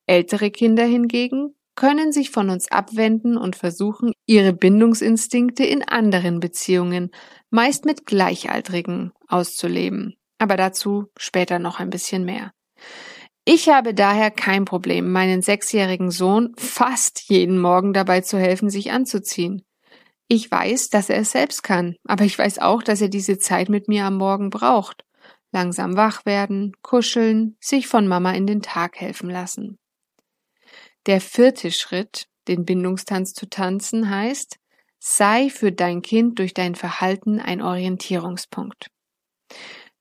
Ältere 0.06 0.50
Kinder 0.50 0.84
hingegen 0.84 1.54
können 1.74 2.12
sich 2.12 2.30
von 2.30 2.50
uns 2.50 2.70
abwenden 2.70 3.36
und 3.36 3.56
versuchen, 3.56 4.12
ihre 4.26 4.52
Bindungsinstinkte 4.52 5.64
in 5.64 5.82
anderen 5.82 6.40
Beziehungen, 6.40 7.10
meist 7.50 7.84
mit 7.84 8.06
Gleichaltrigen, 8.06 9.12
auszuleben. 9.28 10.16
Aber 10.38 10.56
dazu 10.56 11.06
später 11.16 11.58
noch 11.58 11.80
ein 11.80 11.90
bisschen 11.90 12.24
mehr. 12.24 12.52
Ich 13.44 13.68
habe 13.68 13.94
daher 13.94 14.30
kein 14.30 14.64
Problem, 14.64 15.10
meinen 15.10 15.42
sechsjährigen 15.42 16.10
Sohn 16.10 16.54
fast 16.56 17.22
jeden 17.28 17.58
Morgen 17.58 17.92
dabei 17.92 18.20
zu 18.20 18.38
helfen, 18.38 18.70
sich 18.70 18.92
anzuziehen. 18.92 19.64
Ich 20.28 20.48
weiß, 20.48 20.90
dass 20.90 21.10
er 21.10 21.18
es 21.18 21.32
selbst 21.32 21.64
kann, 21.64 21.96
aber 22.06 22.24
ich 22.24 22.38
weiß 22.38 22.60
auch, 22.60 22.84
dass 22.84 23.00
er 23.00 23.08
diese 23.08 23.38
Zeit 23.38 23.68
mit 23.68 23.88
mir 23.88 24.04
am 24.04 24.16
Morgen 24.16 24.50
braucht. 24.50 25.04
Langsam 25.50 25.96
wach 25.96 26.24
werden, 26.24 26.76
kuscheln, 26.82 27.56
sich 27.60 27.88
von 27.88 28.06
Mama 28.06 28.30
in 28.32 28.46
den 28.46 28.62
Tag 28.62 29.00
helfen 29.00 29.28
lassen. 29.28 29.79
Der 31.06 31.20
vierte 31.20 31.70
Schritt, 31.70 32.26
den 32.48 32.64
Bindungstanz 32.64 33.32
zu 33.32 33.48
tanzen, 33.48 34.10
heißt, 34.10 34.56
sei 34.98 35.48
für 35.48 35.72
dein 35.72 36.02
Kind 36.02 36.38
durch 36.38 36.52
dein 36.52 36.74
Verhalten 36.74 37.40
ein 37.40 37.62
Orientierungspunkt. 37.62 38.88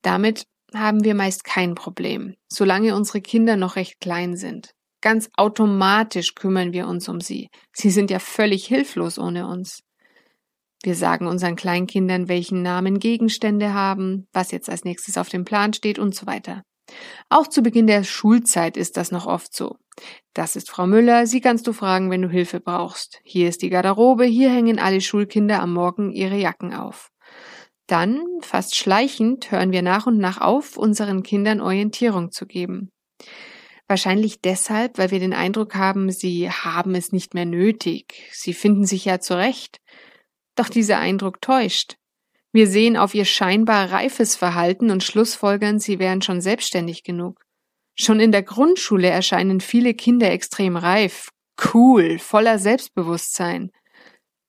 Damit 0.01 0.45
haben 0.73 1.03
wir 1.03 1.15
meist 1.15 1.43
kein 1.43 1.75
Problem, 1.75 2.35
solange 2.47 2.95
unsere 2.95 3.21
Kinder 3.21 3.55
noch 3.55 3.75
recht 3.75 3.99
klein 4.01 4.35
sind. 4.35 4.73
Ganz 5.01 5.29
automatisch 5.37 6.35
kümmern 6.35 6.73
wir 6.73 6.87
uns 6.87 7.07
um 7.07 7.21
sie. 7.21 7.49
Sie 7.73 7.89
sind 7.89 8.11
ja 8.11 8.19
völlig 8.19 8.65
hilflos 8.65 9.17
ohne 9.17 9.47
uns. 9.47 9.81
Wir 10.83 10.95
sagen 10.95 11.27
unseren 11.27 11.55
Kleinkindern, 11.55 12.27
welchen 12.27 12.61
Namen 12.61 12.99
Gegenstände 12.99 13.73
haben, 13.73 14.27
was 14.33 14.51
jetzt 14.51 14.69
als 14.69 14.83
nächstes 14.83 15.17
auf 15.17 15.29
dem 15.29 15.45
Plan 15.45 15.73
steht 15.73 15.99
und 15.99 16.15
so 16.15 16.25
weiter. 16.25 16.63
Auch 17.29 17.47
zu 17.47 17.61
Beginn 17.61 17.87
der 17.87 18.03
Schulzeit 18.03 18.77
ist 18.77 18.97
das 18.97 19.11
noch 19.11 19.25
oft 19.25 19.53
so. 19.53 19.77
Das 20.33 20.55
ist 20.55 20.69
Frau 20.69 20.87
Müller, 20.87 21.27
sie 21.27 21.41
kannst 21.41 21.67
du 21.67 21.73
fragen, 21.73 22.09
wenn 22.11 22.21
du 22.21 22.29
Hilfe 22.29 22.59
brauchst. 22.59 23.19
Hier 23.23 23.49
ist 23.49 23.61
die 23.61 23.69
Garderobe, 23.69 24.25
hier 24.25 24.49
hängen 24.49 24.79
alle 24.79 25.01
Schulkinder 25.01 25.61
am 25.61 25.73
Morgen 25.73 26.11
ihre 26.11 26.37
Jacken 26.37 26.73
auf. 26.73 27.11
Dann, 27.87 28.21
fast 28.41 28.75
schleichend, 28.75 29.51
hören 29.51 29.71
wir 29.71 29.81
nach 29.81 30.05
und 30.05 30.19
nach 30.19 30.39
auf, 30.39 30.77
unseren 30.77 31.23
Kindern 31.23 31.59
Orientierung 31.59 32.31
zu 32.31 32.45
geben. 32.45 32.91
Wahrscheinlich 33.87 34.41
deshalb, 34.41 34.99
weil 34.99 35.09
wir 35.09 35.19
den 35.19 35.33
Eindruck 35.33 35.73
haben, 35.73 36.11
sie 36.11 36.51
haben 36.51 36.93
es 36.93 37.11
nicht 37.11 37.33
mehr 37.33 37.45
nötig, 37.45 38.29
sie 38.31 38.53
finden 38.53 38.85
sich 38.85 39.05
ja 39.05 39.19
zurecht. 39.19 39.81
Doch 40.55 40.69
dieser 40.69 40.99
Eindruck 40.99 41.41
täuscht. 41.41 41.95
Wir 42.51 42.67
sehen 42.67 42.97
auf 42.97 43.15
ihr 43.15 43.25
scheinbar 43.25 43.91
reifes 43.91 44.35
Verhalten 44.35 44.91
und 44.91 45.03
schlussfolgern, 45.03 45.79
sie 45.79 45.97
wären 45.97 46.21
schon 46.21 46.41
selbstständig 46.41 47.03
genug. 47.03 47.41
Schon 47.99 48.21
in 48.21 48.31
der 48.31 48.43
Grundschule 48.43 49.09
erscheinen 49.09 49.59
viele 49.59 49.93
Kinder 49.93 50.31
extrem 50.31 50.77
reif, 50.77 51.29
cool, 51.73 52.17
voller 52.17 52.57
Selbstbewusstsein. 52.57 53.71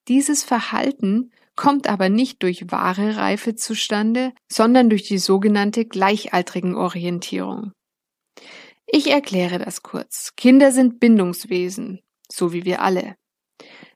Dieses 0.06 0.44
Verhalten 0.44 1.32
kommt 1.56 1.88
aber 1.88 2.08
nicht 2.08 2.42
durch 2.44 2.70
wahre 2.70 3.16
Reife 3.16 3.56
zustande, 3.56 4.32
sondern 4.50 4.88
durch 4.88 5.02
die 5.02 5.18
sogenannte 5.18 5.84
gleichaltrigen 5.84 6.76
Orientierung. 6.76 7.72
Ich 8.86 9.10
erkläre 9.10 9.58
das 9.58 9.82
kurz. 9.82 10.30
Kinder 10.36 10.70
sind 10.70 11.00
Bindungswesen, 11.00 12.00
so 12.30 12.52
wie 12.52 12.64
wir 12.64 12.82
alle. 12.82 13.16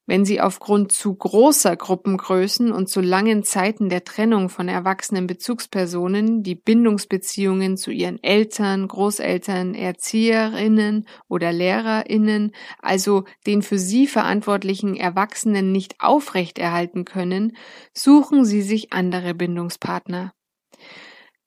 Wenn 0.06 0.26
sie 0.26 0.40
aufgrund 0.40 0.92
zu 0.92 1.14
großer 1.14 1.76
Gruppengrößen 1.76 2.73
und 2.73 2.90
zu 2.90 3.00
langen 3.00 3.42
Zeiten 3.42 3.88
der 3.88 4.04
Trennung 4.04 4.50
von 4.50 4.68
erwachsenen 4.68 5.26
Bezugspersonen 5.26 6.42
die 6.42 6.56
Bindungsbeziehungen 6.56 7.78
zu 7.78 7.90
ihren 7.90 8.23
Eltern, 8.23 8.87
Großeltern, 8.87 9.75
Erzieherinnen 9.75 11.06
oder 11.26 11.52
Lehrerinnen, 11.52 12.52
also 12.80 13.25
den 13.46 13.62
für 13.62 13.78
sie 13.78 14.06
verantwortlichen 14.06 14.94
Erwachsenen 14.94 15.73
nicht 15.73 15.94
aufrechterhalten 16.00 17.06
können, 17.06 17.56
suchen 17.94 18.44
sie 18.44 18.61
sich 18.61 18.92
andere 18.92 19.32
Bindungspartner. 19.32 20.34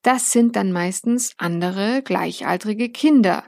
Das 0.01 0.31
sind 0.31 0.55
dann 0.55 0.71
meistens 0.71 1.33
andere 1.37 2.01
gleichaltrige 2.01 2.89
Kinder, 2.89 3.43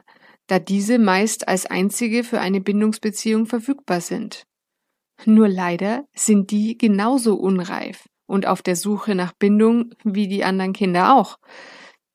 da 0.46 0.60
diese 0.60 1.00
meist 1.00 1.48
als 1.48 1.66
einzige 1.66 2.22
für 2.22 2.40
eine 2.40 2.60
Bindungsbeziehung 2.60 3.46
verfügbar 3.46 4.00
sind. 4.00 4.46
Nur 5.24 5.48
leider 5.48 6.04
sind 6.14 6.50
die 6.50 6.78
genauso 6.78 7.36
unreif 7.36 8.08
und 8.26 8.46
auf 8.46 8.62
der 8.62 8.76
Suche 8.76 9.14
nach 9.14 9.32
Bindung 9.32 9.92
wie 10.04 10.28
die 10.28 10.44
anderen 10.44 10.72
Kinder 10.72 11.14
auch. 11.14 11.38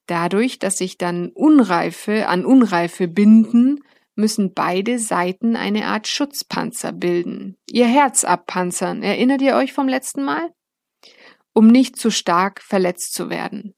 Dadurch, 0.08 0.60
dass 0.60 0.78
sich 0.78 0.98
dann 0.98 1.30
Unreife 1.30 2.28
an 2.28 2.46
Unreife 2.46 3.08
binden, 3.08 3.80
müssen 4.16 4.54
beide 4.54 4.98
Seiten 4.98 5.56
eine 5.56 5.86
Art 5.86 6.08
Schutzpanzer 6.08 6.92
bilden. 6.92 7.58
Ihr 7.70 7.88
Herz 7.88 8.24
abpanzern. 8.24 9.04
Erinnert 9.04 9.42
ihr 9.42 9.56
euch 9.56 9.74
vom 9.74 9.88
letzten 9.88 10.24
Mal? 10.24 10.52
Um 11.54 11.68
nicht 11.68 11.98
zu 11.98 12.12
stark 12.12 12.62
verletzt 12.62 13.14
zu 13.14 13.30
werden. 13.30 13.75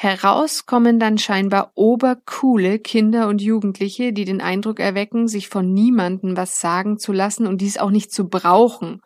Heraus 0.00 0.64
kommen 0.64 1.00
dann 1.00 1.18
scheinbar 1.18 1.72
obercoole 1.74 2.78
Kinder 2.78 3.26
und 3.26 3.42
Jugendliche, 3.42 4.12
die 4.12 4.24
den 4.24 4.40
Eindruck 4.40 4.78
erwecken, 4.78 5.26
sich 5.26 5.48
von 5.48 5.74
niemandem 5.74 6.36
was 6.36 6.60
sagen 6.60 7.00
zu 7.00 7.12
lassen 7.12 7.48
und 7.48 7.60
dies 7.60 7.78
auch 7.78 7.90
nicht 7.90 8.12
zu 8.12 8.28
brauchen. 8.28 9.00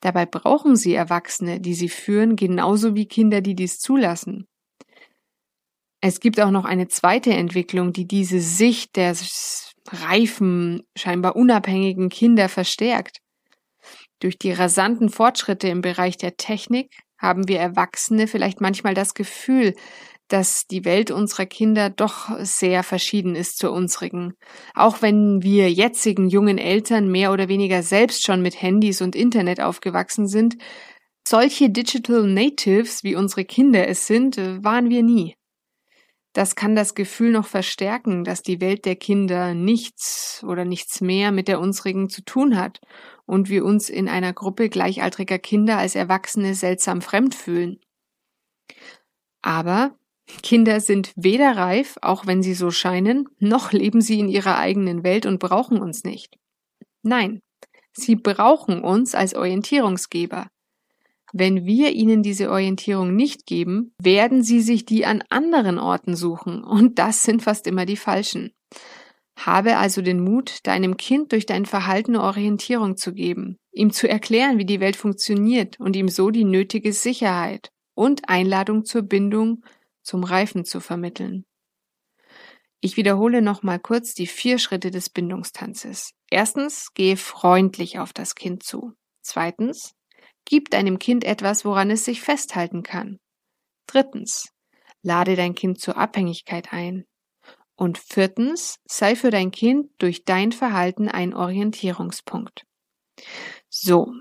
Dabei 0.00 0.24
brauchen 0.24 0.74
sie 0.74 0.94
Erwachsene, 0.94 1.60
die 1.60 1.74
sie 1.74 1.90
führen, 1.90 2.34
genauso 2.34 2.94
wie 2.94 3.04
Kinder, 3.04 3.42
die 3.42 3.54
dies 3.54 3.78
zulassen. 3.78 4.46
Es 6.00 6.18
gibt 6.18 6.40
auch 6.40 6.50
noch 6.50 6.64
eine 6.64 6.88
zweite 6.88 7.34
Entwicklung, 7.34 7.92
die 7.92 8.06
diese 8.06 8.40
Sicht 8.40 8.96
der 8.96 9.14
reifen, 9.88 10.80
scheinbar 10.96 11.36
unabhängigen 11.36 12.08
Kinder 12.08 12.48
verstärkt. 12.48 13.18
Durch 14.20 14.38
die 14.38 14.52
rasanten 14.52 15.10
Fortschritte 15.10 15.68
im 15.68 15.82
Bereich 15.82 16.16
der 16.16 16.38
Technik 16.38 17.02
haben 17.18 17.48
wir 17.48 17.58
Erwachsene 17.58 18.26
vielleicht 18.26 18.60
manchmal 18.60 18.94
das 18.94 19.14
Gefühl, 19.14 19.74
dass 20.28 20.66
die 20.66 20.84
Welt 20.84 21.10
unserer 21.10 21.46
Kinder 21.46 21.88
doch 21.88 22.30
sehr 22.40 22.82
verschieden 22.82 23.36
ist 23.36 23.58
zur 23.58 23.72
unsrigen. 23.72 24.34
Auch 24.74 25.02
wenn 25.02 25.42
wir 25.42 25.70
jetzigen 25.70 26.28
jungen 26.28 26.58
Eltern 26.58 27.10
mehr 27.10 27.32
oder 27.32 27.48
weniger 27.48 27.82
selbst 27.82 28.24
schon 28.24 28.42
mit 28.42 28.60
Handys 28.60 29.00
und 29.00 29.14
Internet 29.14 29.60
aufgewachsen 29.60 30.26
sind, 30.26 30.56
solche 31.26 31.70
Digital 31.70 32.24
Natives, 32.26 33.04
wie 33.04 33.14
unsere 33.14 33.44
Kinder 33.44 33.86
es 33.88 34.06
sind, 34.06 34.36
waren 34.36 34.90
wir 34.90 35.02
nie. 35.02 35.34
Das 36.32 36.54
kann 36.54 36.76
das 36.76 36.94
Gefühl 36.94 37.30
noch 37.30 37.46
verstärken, 37.46 38.22
dass 38.22 38.42
die 38.42 38.60
Welt 38.60 38.84
der 38.84 38.96
Kinder 38.96 39.54
nichts 39.54 40.44
oder 40.46 40.66
nichts 40.66 41.00
mehr 41.00 41.32
mit 41.32 41.48
der 41.48 41.60
unsrigen 41.60 42.10
zu 42.10 42.22
tun 42.22 42.58
hat 42.58 42.80
und 43.26 43.48
wir 43.48 43.64
uns 43.64 43.90
in 43.90 44.08
einer 44.08 44.32
Gruppe 44.32 44.68
gleichaltriger 44.68 45.38
Kinder 45.38 45.78
als 45.78 45.94
Erwachsene 45.94 46.54
seltsam 46.54 47.02
fremd 47.02 47.34
fühlen. 47.34 47.80
Aber 49.42 49.96
Kinder 50.42 50.80
sind 50.80 51.12
weder 51.16 51.56
reif, 51.56 51.98
auch 52.02 52.26
wenn 52.26 52.42
sie 52.42 52.54
so 52.54 52.70
scheinen, 52.70 53.28
noch 53.38 53.72
leben 53.72 54.00
sie 54.00 54.18
in 54.18 54.28
ihrer 54.28 54.58
eigenen 54.58 55.04
Welt 55.04 55.26
und 55.26 55.38
brauchen 55.38 55.80
uns 55.80 56.04
nicht. 56.04 56.36
Nein, 57.02 57.40
sie 57.92 58.16
brauchen 58.16 58.82
uns 58.82 59.14
als 59.14 59.34
Orientierungsgeber. 59.34 60.48
Wenn 61.32 61.66
wir 61.66 61.92
ihnen 61.92 62.22
diese 62.22 62.50
Orientierung 62.50 63.14
nicht 63.14 63.46
geben, 63.46 63.92
werden 64.00 64.42
sie 64.42 64.60
sich 64.60 64.84
die 64.84 65.06
an 65.06 65.22
anderen 65.28 65.78
Orten 65.78 66.16
suchen, 66.16 66.64
und 66.64 66.98
das 66.98 67.22
sind 67.22 67.42
fast 67.42 67.66
immer 67.66 67.84
die 67.84 67.96
falschen. 67.96 68.52
Habe 69.36 69.76
also 69.76 70.02
den 70.02 70.24
Mut, 70.24 70.66
deinem 70.66 70.96
Kind 70.96 71.32
durch 71.32 71.46
dein 71.46 71.66
Verhalten 71.66 72.16
Orientierung 72.16 72.96
zu 72.96 73.12
geben, 73.12 73.58
ihm 73.72 73.92
zu 73.92 74.08
erklären, 74.08 74.58
wie 74.58 74.64
die 74.64 74.80
Welt 74.80 74.96
funktioniert 74.96 75.78
und 75.78 75.94
ihm 75.94 76.08
so 76.08 76.30
die 76.30 76.44
nötige 76.44 76.92
Sicherheit 76.92 77.70
und 77.94 78.28
Einladung 78.28 78.84
zur 78.84 79.02
Bindung 79.02 79.62
zum 80.02 80.24
Reifen 80.24 80.64
zu 80.64 80.80
vermitteln. 80.80 81.44
Ich 82.80 82.96
wiederhole 82.96 83.42
noch 83.42 83.62
mal 83.62 83.78
kurz 83.78 84.14
die 84.14 84.26
vier 84.26 84.58
Schritte 84.58 84.90
des 84.90 85.10
Bindungstanzes. 85.10 86.12
Erstens, 86.30 86.92
gehe 86.94 87.16
freundlich 87.16 87.98
auf 87.98 88.12
das 88.12 88.34
Kind 88.34 88.62
zu. 88.62 88.92
Zweitens, 89.22 89.94
gib 90.44 90.70
deinem 90.70 90.98
Kind 90.98 91.24
etwas, 91.24 91.64
woran 91.64 91.90
es 91.90 92.04
sich 92.04 92.20
festhalten 92.20 92.82
kann. 92.82 93.18
Drittens, 93.86 94.50
lade 95.02 95.36
dein 95.36 95.54
Kind 95.54 95.80
zur 95.80 95.96
Abhängigkeit 95.96 96.72
ein. 96.72 97.04
Und 97.76 97.98
viertens, 97.98 98.78
sei 98.86 99.16
für 99.16 99.30
dein 99.30 99.50
Kind 99.50 99.90
durch 99.98 100.24
dein 100.24 100.52
Verhalten 100.52 101.08
ein 101.08 101.34
Orientierungspunkt. 101.34 102.64
So. 103.68 104.12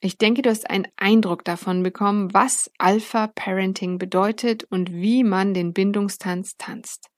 Ich 0.00 0.18
denke, 0.18 0.42
du 0.42 0.50
hast 0.50 0.68
einen 0.68 0.86
Eindruck 0.96 1.44
davon 1.44 1.82
bekommen, 1.82 2.34
was 2.34 2.70
Alpha 2.76 3.28
Parenting 3.28 3.96
bedeutet 3.96 4.64
und 4.64 4.92
wie 4.92 5.24
man 5.24 5.54
den 5.54 5.72
Bindungstanz 5.72 6.58
tanzt. 6.58 7.08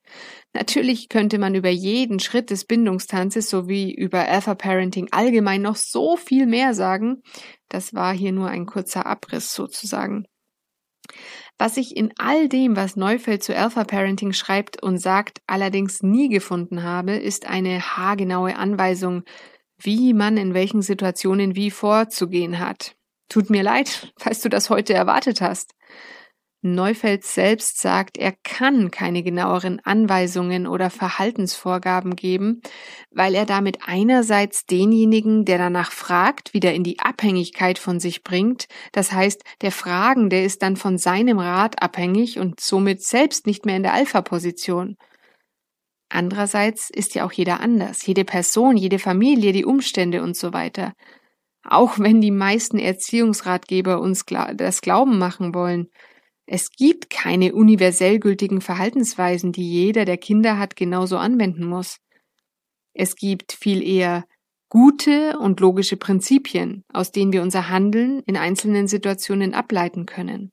Natürlich 0.52 1.08
könnte 1.08 1.38
man 1.38 1.56
über 1.56 1.68
jeden 1.68 2.20
Schritt 2.20 2.50
des 2.50 2.64
Bindungstanzes 2.64 3.50
sowie 3.50 3.92
über 3.92 4.28
Alpha 4.28 4.54
Parenting 4.54 5.08
allgemein 5.10 5.62
noch 5.62 5.74
so 5.74 6.16
viel 6.16 6.46
mehr 6.46 6.74
sagen. 6.74 7.22
Das 7.68 7.92
war 7.92 8.14
hier 8.14 8.30
nur 8.30 8.48
ein 8.48 8.66
kurzer 8.66 9.04
Abriss 9.04 9.52
sozusagen. 9.52 10.26
Was 11.58 11.78
ich 11.78 11.96
in 11.96 12.12
all 12.18 12.48
dem, 12.48 12.76
was 12.76 12.96
Neufeld 12.96 13.42
zu 13.42 13.56
Alpha 13.56 13.84
Parenting 13.84 14.32
schreibt 14.34 14.82
und 14.82 14.98
sagt, 14.98 15.40
allerdings 15.46 16.02
nie 16.02 16.28
gefunden 16.28 16.82
habe, 16.82 17.12
ist 17.12 17.46
eine 17.46 17.80
haargenaue 17.80 18.56
Anweisung, 18.56 19.24
wie 19.78 20.12
man 20.12 20.36
in 20.36 20.52
welchen 20.52 20.82
Situationen 20.82 21.56
wie 21.56 21.70
vorzugehen 21.70 22.58
hat. 22.58 22.94
Tut 23.28 23.48
mir 23.48 23.62
leid, 23.62 24.12
falls 24.18 24.40
du 24.40 24.48
das 24.48 24.68
heute 24.68 24.92
erwartet 24.92 25.40
hast. 25.40 25.72
Neufeld 26.74 27.24
selbst 27.24 27.81
sagt, 27.81 28.18
er 28.18 28.33
kann 28.44 28.90
keine 28.90 29.22
genaueren 29.22 29.81
Anweisungen 29.85 30.66
oder 30.66 30.90
Verhaltensvorgaben 30.90 32.16
geben, 32.16 32.61
weil 33.11 33.35
er 33.35 33.46
damit 33.46 33.79
einerseits 33.87 34.66
denjenigen, 34.66 35.44
der 35.44 35.59
danach 35.59 35.92
fragt, 35.92 36.52
wieder 36.55 36.74
in 36.74 36.83
die 36.83 36.98
Abhängigkeit 36.98 37.79
von 37.79 38.00
sich 38.00 38.22
bringt. 38.22 38.66
Das 38.92 39.12
heißt, 39.12 39.42
der 39.62 39.72
Fragende 39.72 40.40
ist 40.40 40.62
dann 40.62 40.76
von 40.76 40.98
seinem 40.98 41.38
Rat 41.38 41.83
abhängig 41.83 42.38
und 42.38 42.61
somit 42.61 43.02
selbst 43.02 43.46
nicht 43.46 43.64
mehr 43.64 43.76
in 43.76 43.83
der 43.83 43.94
Alpha-Position. 43.94 44.96
Andererseits 46.09 46.90
ist 46.90 47.14
ja 47.14 47.24
auch 47.24 47.33
jeder 47.33 47.61
anders, 47.61 48.07
jede 48.07 48.24
Person, 48.24 48.76
jede 48.76 48.98
Familie, 48.98 49.52
die 49.52 49.64
Umstände 49.64 50.22
und 50.22 50.37
so 50.37 50.52
weiter. 50.52 50.92
Auch 51.68 51.98
wenn 51.98 52.20
die 52.20 52.31
meisten 52.31 52.79
Erziehungsratgeber 52.79 54.00
uns 54.00 54.24
das 54.55 54.81
Glauben 54.81 55.18
machen 55.18 55.52
wollen, 55.52 55.88
es 56.46 56.70
gibt 56.70 57.11
keine 57.11 57.54
universell 57.54 58.20
gültigen 58.20 58.61
Verhaltensweisen, 58.61 59.52
die 59.52 59.68
jeder, 59.68 60.04
der 60.04 60.16
Kinder 60.16 60.59
hat, 60.59 60.76
genauso 60.76 61.18
anwenden 61.18 61.64
muss. 61.64 61.98
Es 62.94 63.16
gibt 63.16 63.52
viel 63.52 63.82
eher 63.82 64.24
gute 64.68 65.38
und 65.38 65.61
logische 65.61 65.96
Prinzipien, 65.96 66.85
aus 66.92 67.11
denen 67.11 67.32
wir 67.32 67.42
unser 67.42 67.68
Handeln 67.68 68.22
in 68.26 68.37
einzelnen 68.37 68.87
Situationen 68.87 69.54
ableiten 69.54 70.06
können. 70.06 70.52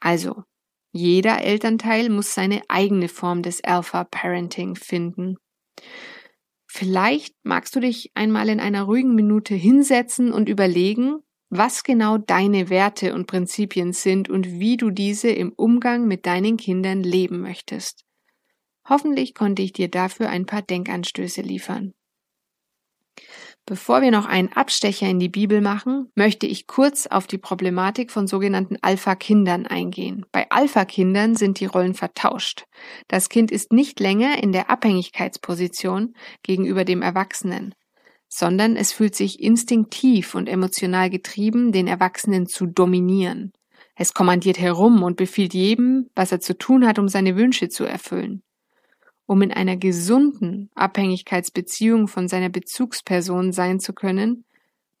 Also, 0.00 0.44
jeder 0.92 1.42
Elternteil 1.42 2.08
muss 2.08 2.32
seine 2.32 2.62
eigene 2.68 3.08
Form 3.08 3.42
des 3.42 3.62
Alpha 3.62 4.04
Parenting 4.04 4.76
finden. 4.76 5.36
Vielleicht 6.66 7.34
magst 7.42 7.76
du 7.76 7.80
dich 7.80 8.10
einmal 8.14 8.48
in 8.48 8.60
einer 8.60 8.82
ruhigen 8.84 9.14
Minute 9.14 9.54
hinsetzen 9.54 10.32
und 10.32 10.48
überlegen, 10.48 11.20
was 11.50 11.84
genau 11.84 12.18
deine 12.18 12.70
Werte 12.70 13.14
und 13.14 13.26
Prinzipien 13.26 13.92
sind 13.92 14.28
und 14.28 14.58
wie 14.58 14.76
du 14.76 14.90
diese 14.90 15.30
im 15.30 15.52
Umgang 15.52 16.06
mit 16.06 16.26
deinen 16.26 16.56
Kindern 16.56 17.02
leben 17.02 17.40
möchtest. 17.40 18.04
Hoffentlich 18.88 19.34
konnte 19.34 19.62
ich 19.62 19.72
dir 19.72 19.88
dafür 19.88 20.28
ein 20.28 20.46
paar 20.46 20.62
Denkanstöße 20.62 21.42
liefern. 21.42 21.92
Bevor 23.68 24.00
wir 24.00 24.12
noch 24.12 24.26
einen 24.26 24.52
Abstecher 24.52 25.08
in 25.08 25.18
die 25.18 25.28
Bibel 25.28 25.60
machen, 25.60 26.12
möchte 26.14 26.46
ich 26.46 26.68
kurz 26.68 27.08
auf 27.08 27.26
die 27.26 27.38
Problematik 27.38 28.12
von 28.12 28.28
sogenannten 28.28 28.76
Alpha-Kindern 28.80 29.66
eingehen. 29.66 30.24
Bei 30.30 30.48
Alpha-Kindern 30.50 31.34
sind 31.34 31.58
die 31.58 31.66
Rollen 31.66 31.94
vertauscht. 31.94 32.66
Das 33.08 33.28
Kind 33.28 33.50
ist 33.50 33.72
nicht 33.72 33.98
länger 33.98 34.40
in 34.40 34.52
der 34.52 34.70
Abhängigkeitsposition 34.70 36.14
gegenüber 36.44 36.84
dem 36.84 37.02
Erwachsenen, 37.02 37.74
sondern 38.36 38.76
es 38.76 38.92
fühlt 38.92 39.14
sich 39.14 39.40
instinktiv 39.42 40.34
und 40.34 40.46
emotional 40.46 41.08
getrieben, 41.08 41.72
den 41.72 41.86
Erwachsenen 41.86 42.46
zu 42.46 42.66
dominieren. 42.66 43.54
Es 43.94 44.12
kommandiert 44.12 44.58
herum 44.58 45.02
und 45.02 45.16
befiehlt 45.16 45.54
jedem, 45.54 46.10
was 46.14 46.32
er 46.32 46.40
zu 46.40 46.58
tun 46.58 46.86
hat, 46.86 46.98
um 46.98 47.08
seine 47.08 47.34
Wünsche 47.36 47.70
zu 47.70 47.84
erfüllen. 47.84 48.42
Um 49.24 49.40
in 49.40 49.52
einer 49.52 49.78
gesunden 49.78 50.68
Abhängigkeitsbeziehung 50.74 52.08
von 52.08 52.28
seiner 52.28 52.50
Bezugsperson 52.50 53.52
sein 53.52 53.80
zu 53.80 53.94
können, 53.94 54.44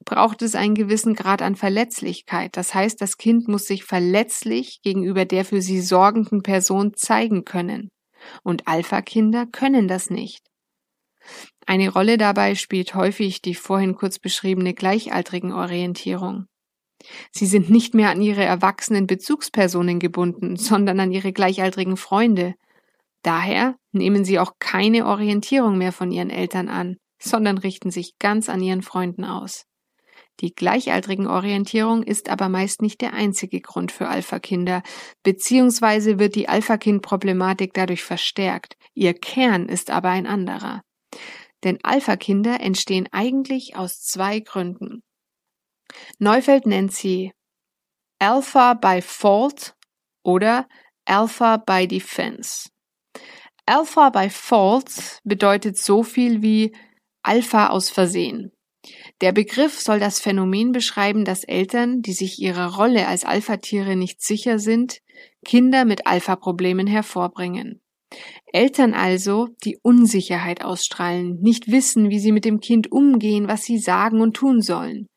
braucht 0.06 0.40
es 0.40 0.54
einen 0.54 0.74
gewissen 0.74 1.14
Grad 1.14 1.42
an 1.42 1.56
Verletzlichkeit. 1.56 2.56
Das 2.56 2.74
heißt, 2.74 3.02
das 3.02 3.18
Kind 3.18 3.48
muss 3.48 3.66
sich 3.66 3.84
verletzlich 3.84 4.80
gegenüber 4.80 5.26
der 5.26 5.44
für 5.44 5.60
sie 5.60 5.82
sorgenden 5.82 6.42
Person 6.42 6.94
zeigen 6.94 7.44
können. 7.44 7.90
Und 8.42 8.66
Alpha-Kinder 8.66 9.44
können 9.44 9.88
das 9.88 10.08
nicht. 10.08 10.42
Eine 11.66 11.90
Rolle 11.90 12.16
dabei 12.16 12.54
spielt 12.54 12.94
häufig 12.94 13.42
die 13.42 13.54
vorhin 13.54 13.94
kurz 13.96 14.18
beschriebene 14.18 14.74
gleichaltrigen 14.74 15.52
Orientierung. 15.52 16.46
Sie 17.30 17.46
sind 17.46 17.70
nicht 17.70 17.94
mehr 17.94 18.10
an 18.10 18.22
ihre 18.22 18.44
erwachsenen 18.44 19.06
Bezugspersonen 19.06 19.98
gebunden, 19.98 20.56
sondern 20.56 20.98
an 21.00 21.12
ihre 21.12 21.32
gleichaltrigen 21.32 21.96
Freunde, 21.96 22.54
Daher 23.26 23.74
nehmen 23.90 24.24
sie 24.24 24.38
auch 24.38 24.52
keine 24.60 25.04
Orientierung 25.04 25.78
mehr 25.78 25.90
von 25.90 26.12
ihren 26.12 26.30
Eltern 26.30 26.68
an, 26.68 26.96
sondern 27.20 27.58
richten 27.58 27.90
sich 27.90 28.18
ganz 28.20 28.48
an 28.48 28.62
ihren 28.62 28.82
Freunden 28.82 29.24
aus. 29.24 29.64
Die 30.38 30.54
gleichaltrigen 30.54 31.26
Orientierung 31.26 32.04
ist 32.04 32.28
aber 32.28 32.48
meist 32.48 32.82
nicht 32.82 33.00
der 33.00 33.14
einzige 33.14 33.60
Grund 33.60 33.90
für 33.90 34.06
Alpha-Kinder, 34.06 34.84
beziehungsweise 35.24 36.20
wird 36.20 36.36
die 36.36 36.48
Alpha-Kind-Problematik 36.48 37.74
dadurch 37.74 38.04
verstärkt. 38.04 38.76
Ihr 38.94 39.14
Kern 39.14 39.68
ist 39.68 39.90
aber 39.90 40.10
ein 40.10 40.28
anderer. 40.28 40.82
Denn 41.64 41.78
Alpha-Kinder 41.82 42.60
entstehen 42.60 43.08
eigentlich 43.12 43.76
aus 43.76 44.02
zwei 44.02 44.40
Gründen. 44.40 45.02
Neufeld 46.18 46.66
nennt 46.66 46.92
sie 46.92 47.32
Alpha 48.18 48.74
by 48.74 49.00
Fault 49.02 49.74
oder 50.22 50.68
Alpha 51.04 51.56
by 51.56 51.86
Defense. 51.86 52.70
Alpha 53.66 54.10
by 54.10 54.30
Fault 54.30 55.20
bedeutet 55.24 55.76
so 55.76 56.02
viel 56.02 56.42
wie 56.42 56.74
Alpha 57.22 57.68
aus 57.68 57.90
Versehen. 57.90 58.52
Der 59.20 59.32
Begriff 59.32 59.80
soll 59.80 59.98
das 59.98 60.20
Phänomen 60.20 60.72
beschreiben, 60.72 61.24
dass 61.24 61.44
Eltern, 61.44 62.02
die 62.02 62.12
sich 62.12 62.40
ihrer 62.40 62.76
Rolle 62.76 63.08
als 63.08 63.24
Alpha-Tiere 63.24 63.96
nicht 63.96 64.22
sicher 64.22 64.58
sind, 64.58 65.00
Kinder 65.44 65.84
mit 65.84 66.06
Alpha-Problemen 66.06 66.86
hervorbringen. 66.86 67.80
Eltern 68.52 68.94
also, 68.94 69.48
die 69.64 69.78
Unsicherheit 69.82 70.64
ausstrahlen, 70.64 71.40
nicht 71.40 71.70
wissen, 71.70 72.10
wie 72.10 72.18
sie 72.18 72.32
mit 72.32 72.44
dem 72.44 72.60
Kind 72.60 72.90
umgehen, 72.92 73.48
was 73.48 73.62
sie 73.64 73.78
sagen 73.78 74.20
und 74.20 74.34
tun 74.34 74.62
sollen, 74.62 75.08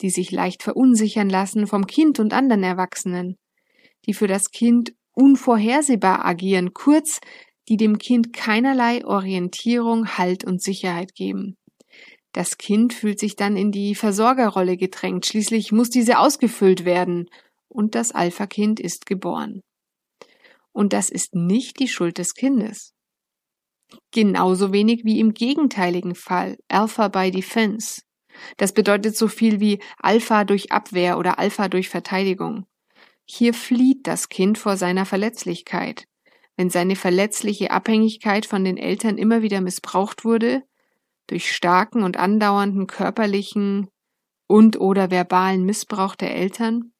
die 0.00 0.10
sich 0.10 0.30
leicht 0.30 0.62
verunsichern 0.62 1.30
lassen 1.30 1.66
vom 1.66 1.86
Kind 1.86 2.18
und 2.18 2.32
anderen 2.32 2.62
Erwachsenen, 2.62 3.36
die 4.06 4.14
für 4.14 4.26
das 4.26 4.50
Kind 4.50 4.94
unvorhersehbar 5.12 6.24
agieren, 6.24 6.74
kurz 6.74 7.20
die 7.68 7.76
dem 7.76 7.98
Kind 7.98 8.32
keinerlei 8.32 9.04
Orientierung, 9.06 10.18
Halt 10.18 10.44
und 10.44 10.60
Sicherheit 10.62 11.14
geben. 11.14 11.56
Das 12.32 12.58
Kind 12.58 12.92
fühlt 12.92 13.20
sich 13.20 13.36
dann 13.36 13.56
in 13.56 13.70
die 13.70 13.94
Versorgerrolle 13.94 14.76
gedrängt, 14.76 15.24
schließlich 15.24 15.72
muss 15.72 15.88
diese 15.88 16.18
ausgefüllt 16.18 16.84
werden, 16.84 17.30
und 17.68 17.94
das 17.94 18.12
Alpha-Kind 18.12 18.80
ist 18.80 19.06
geboren. 19.06 19.62
Und 20.74 20.92
das 20.92 21.08
ist 21.08 21.34
nicht 21.34 21.78
die 21.78 21.88
Schuld 21.88 22.18
des 22.18 22.34
Kindes. 22.34 22.92
Genauso 24.10 24.72
wenig 24.72 25.04
wie 25.04 25.20
im 25.20 25.32
gegenteiligen 25.32 26.14
Fall, 26.14 26.58
Alpha 26.68 27.08
by 27.08 27.30
Defense. 27.30 28.02
Das 28.56 28.74
bedeutet 28.74 29.16
so 29.16 29.28
viel 29.28 29.60
wie 29.60 29.80
Alpha 29.98 30.44
durch 30.44 30.72
Abwehr 30.72 31.18
oder 31.18 31.38
Alpha 31.38 31.68
durch 31.68 31.88
Verteidigung. 31.88 32.66
Hier 33.24 33.54
flieht 33.54 34.06
das 34.06 34.28
Kind 34.28 34.58
vor 34.58 34.76
seiner 34.76 35.06
Verletzlichkeit 35.06 36.06
wenn 36.56 36.70
seine 36.70 36.96
verletzliche 36.96 37.70
Abhängigkeit 37.70 38.46
von 38.46 38.64
den 38.64 38.76
Eltern 38.76 39.18
immer 39.18 39.42
wieder 39.42 39.60
missbraucht 39.60 40.24
wurde, 40.24 40.62
durch 41.26 41.52
starken 41.52 42.02
und 42.02 42.16
andauernden 42.16 42.86
körperlichen 42.86 43.88
und 44.46 44.78
oder 44.78 45.10
verbalen 45.10 45.64
Missbrauch 45.64 46.14
der 46.14 46.34
Eltern, 46.36 46.92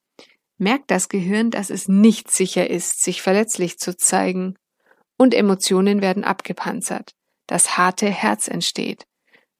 merkt 0.58 0.90
das 0.90 1.08
Gehirn, 1.08 1.50
dass 1.50 1.70
es 1.70 1.88
nicht 1.88 2.30
sicher 2.30 2.68
ist, 2.68 3.02
sich 3.02 3.22
verletzlich 3.22 3.78
zu 3.78 3.96
zeigen, 3.96 4.56
und 5.16 5.32
Emotionen 5.32 6.02
werden 6.02 6.24
abgepanzert, 6.24 7.12
das 7.46 7.78
harte 7.78 8.10
Herz 8.10 8.48
entsteht, 8.48 9.04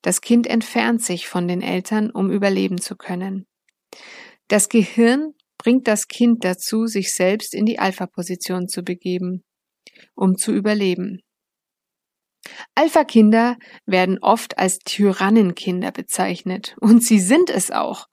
das 0.02 0.20
Kind 0.20 0.46
entfernt 0.46 1.02
sich 1.02 1.28
von 1.28 1.46
den 1.46 1.62
Eltern, 1.62 2.10
um 2.10 2.30
überleben 2.30 2.80
zu 2.80 2.96
können. 2.96 3.46
Das 4.48 4.68
Gehirn 4.68 5.34
bringt 5.58 5.86
das 5.86 6.08
Kind 6.08 6.44
dazu, 6.44 6.86
sich 6.86 7.14
selbst 7.14 7.54
in 7.54 7.66
die 7.66 7.78
Alpha-Position 7.78 8.68
zu 8.68 8.82
begeben 8.82 9.44
um 10.14 10.36
zu 10.36 10.52
überleben. 10.52 11.20
Alpha-Kinder 12.74 13.56
werden 13.86 14.18
oft 14.20 14.58
als 14.58 14.78
Tyrannenkinder 14.80 15.92
bezeichnet 15.92 16.76
und 16.80 17.02
sie 17.02 17.18
sind 17.18 17.50
es 17.50 17.70
auch. 17.70 18.06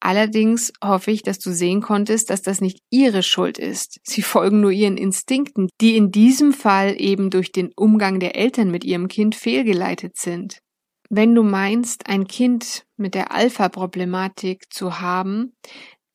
Allerdings 0.00 0.72
hoffe 0.82 1.10
ich, 1.10 1.22
dass 1.22 1.38
du 1.38 1.50
sehen 1.50 1.82
konntest, 1.82 2.30
dass 2.30 2.42
das 2.42 2.60
nicht 2.60 2.80
ihre 2.90 3.22
Schuld 3.22 3.58
ist. 3.58 3.98
Sie 4.04 4.22
folgen 4.22 4.60
nur 4.60 4.70
ihren 4.70 4.96
Instinkten, 4.96 5.68
die 5.80 5.96
in 5.96 6.12
diesem 6.12 6.52
Fall 6.52 6.94
eben 7.00 7.30
durch 7.30 7.50
den 7.50 7.72
Umgang 7.74 8.20
der 8.20 8.36
Eltern 8.36 8.70
mit 8.70 8.84
ihrem 8.84 9.08
Kind 9.08 9.34
fehlgeleitet 9.34 10.16
sind. 10.16 10.60
Wenn 11.10 11.34
du 11.34 11.42
meinst, 11.42 12.06
ein 12.06 12.26
Kind 12.26 12.84
mit 12.96 13.14
der 13.14 13.32
Alpha-Problematik 13.32 14.72
zu 14.72 15.00
haben, 15.00 15.54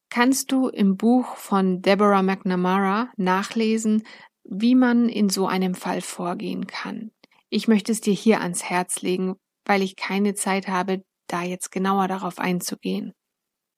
kannst 0.10 0.52
du 0.52 0.70
im 0.70 0.96
Buch 0.96 1.36
von 1.36 1.82
Deborah 1.82 2.22
McNamara 2.22 3.12
nachlesen, 3.18 4.04
wie 4.44 4.76
man 4.76 5.10
in 5.10 5.30
so 5.30 5.48
einem 5.48 5.74
Fall 5.74 6.02
vorgehen 6.02 6.68
kann. 6.68 7.12
Ich 7.50 7.68
möchte 7.68 7.92
es 7.92 8.02
dir 8.02 8.14
hier 8.14 8.42
ans 8.42 8.64
Herz 8.64 9.02
legen, 9.02 9.36
weil 9.66 9.82
ich 9.82 9.96
keine 9.96 10.36
Zeit 10.36 10.68
habe, 10.68 11.04
da 11.28 11.42
jetzt 11.42 11.72
genauer 11.72 12.08
darauf 12.08 12.38
einzugehen. 12.38 13.14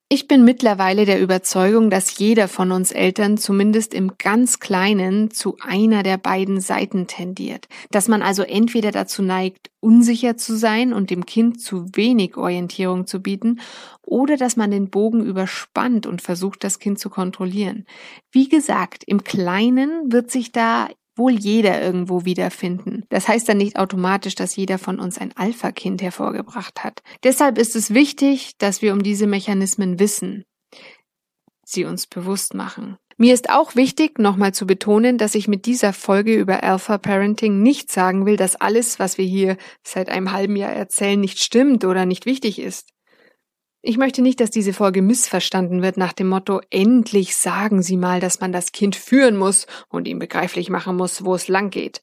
Ich 0.07 0.27
bin 0.27 0.45
mittlerweile 0.45 1.05
der 1.05 1.19
Überzeugung, 1.19 1.89
dass 1.89 2.19
jeder 2.19 2.47
von 2.47 2.71
uns 2.71 2.91
Eltern 2.91 3.39
zumindest 3.39 3.91
im 3.91 4.19
ganz 4.19 4.59
Kleinen 4.59 5.31
zu 5.31 5.57
einer 5.59 6.03
der 6.03 6.17
beiden 6.17 6.61
Seiten 6.61 7.07
tendiert, 7.07 7.67
dass 7.89 8.07
man 8.07 8.21
also 8.21 8.43
entweder 8.43 8.91
dazu 8.91 9.23
neigt, 9.23 9.71
unsicher 9.79 10.37
zu 10.37 10.55
sein 10.57 10.93
und 10.93 11.09
dem 11.09 11.25
Kind 11.25 11.59
zu 11.59 11.87
wenig 11.95 12.37
Orientierung 12.37 13.07
zu 13.07 13.19
bieten, 13.19 13.61
oder 14.03 14.37
dass 14.37 14.57
man 14.57 14.69
den 14.69 14.91
Bogen 14.91 15.25
überspannt 15.25 16.05
und 16.05 16.21
versucht, 16.21 16.63
das 16.63 16.77
Kind 16.77 16.99
zu 16.99 17.09
kontrollieren. 17.09 17.87
Wie 18.31 18.47
gesagt, 18.47 19.03
im 19.07 19.23
Kleinen 19.23 20.11
wird 20.11 20.29
sich 20.29 20.51
da 20.51 20.87
wohl 21.15 21.33
jeder 21.33 21.81
irgendwo 21.81 22.25
wiederfinden. 22.25 23.05
Das 23.09 23.27
heißt 23.27 23.47
dann 23.47 23.57
nicht 23.57 23.77
automatisch, 23.77 24.35
dass 24.35 24.55
jeder 24.55 24.77
von 24.77 24.99
uns 24.99 25.17
ein 25.17 25.35
Alpha-Kind 25.35 26.01
hervorgebracht 26.01 26.83
hat. 26.83 27.01
Deshalb 27.23 27.57
ist 27.57 27.75
es 27.75 27.93
wichtig, 27.93 28.57
dass 28.57 28.81
wir 28.81 28.93
um 28.93 29.03
diese 29.03 29.27
Mechanismen 29.27 29.99
wissen, 29.99 30.45
sie 31.63 31.85
uns 31.85 32.07
bewusst 32.07 32.53
machen. 32.53 32.97
Mir 33.17 33.33
ist 33.33 33.49
auch 33.49 33.75
wichtig, 33.75 34.19
nochmal 34.19 34.53
zu 34.53 34.67
betonen, 34.67 35.17
dass 35.17 35.35
ich 35.35 35.47
mit 35.47 35.65
dieser 35.65 35.93
Folge 35.93 36.35
über 36.35 36.63
Alpha 36.63 36.97
Parenting 36.97 37.61
nicht 37.61 37.89
sagen 37.89 38.25
will, 38.25 38.35
dass 38.35 38.57
alles, 38.57 38.99
was 38.99 39.17
wir 39.17 39.25
hier 39.25 39.55
seit 39.83 40.09
einem 40.09 40.33
halben 40.33 40.57
Jahr 40.57 40.73
erzählen, 40.73 41.19
nicht 41.19 41.41
stimmt 41.41 41.85
oder 41.85 42.05
nicht 42.05 42.25
wichtig 42.25 42.59
ist. 42.59 42.89
Ich 43.87 43.99
möchte 43.99 44.23
nicht, 44.23 44.39
dass 44.39 44.49
diese 44.49 44.73
Folge 44.73 45.03
missverstanden 45.03 45.83
wird 45.83 45.95
nach 45.95 46.11
dem 46.11 46.27
Motto, 46.27 46.59
endlich 46.71 47.37
sagen 47.37 47.83
Sie 47.83 47.97
mal, 47.97 48.19
dass 48.19 48.39
man 48.39 48.51
das 48.51 48.71
Kind 48.71 48.95
führen 48.95 49.37
muss 49.37 49.67
und 49.89 50.07
ihm 50.07 50.17
begreiflich 50.17 50.71
machen 50.71 50.97
muss, 50.97 51.23
wo 51.23 51.35
es 51.35 51.47
lang 51.47 51.69
geht. 51.69 52.01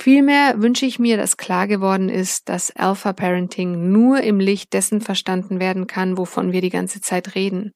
Vielmehr 0.00 0.62
wünsche 0.62 0.86
ich 0.86 0.98
mir, 0.98 1.18
dass 1.18 1.36
klar 1.36 1.66
geworden 1.66 2.08
ist, 2.08 2.48
dass 2.48 2.74
Alpha 2.74 3.12
Parenting 3.12 3.92
nur 3.92 4.22
im 4.22 4.40
Licht 4.40 4.72
dessen 4.72 5.02
verstanden 5.02 5.60
werden 5.60 5.86
kann, 5.86 6.16
wovon 6.16 6.50
wir 6.50 6.62
die 6.62 6.70
ganze 6.70 7.02
Zeit 7.02 7.34
reden. 7.34 7.72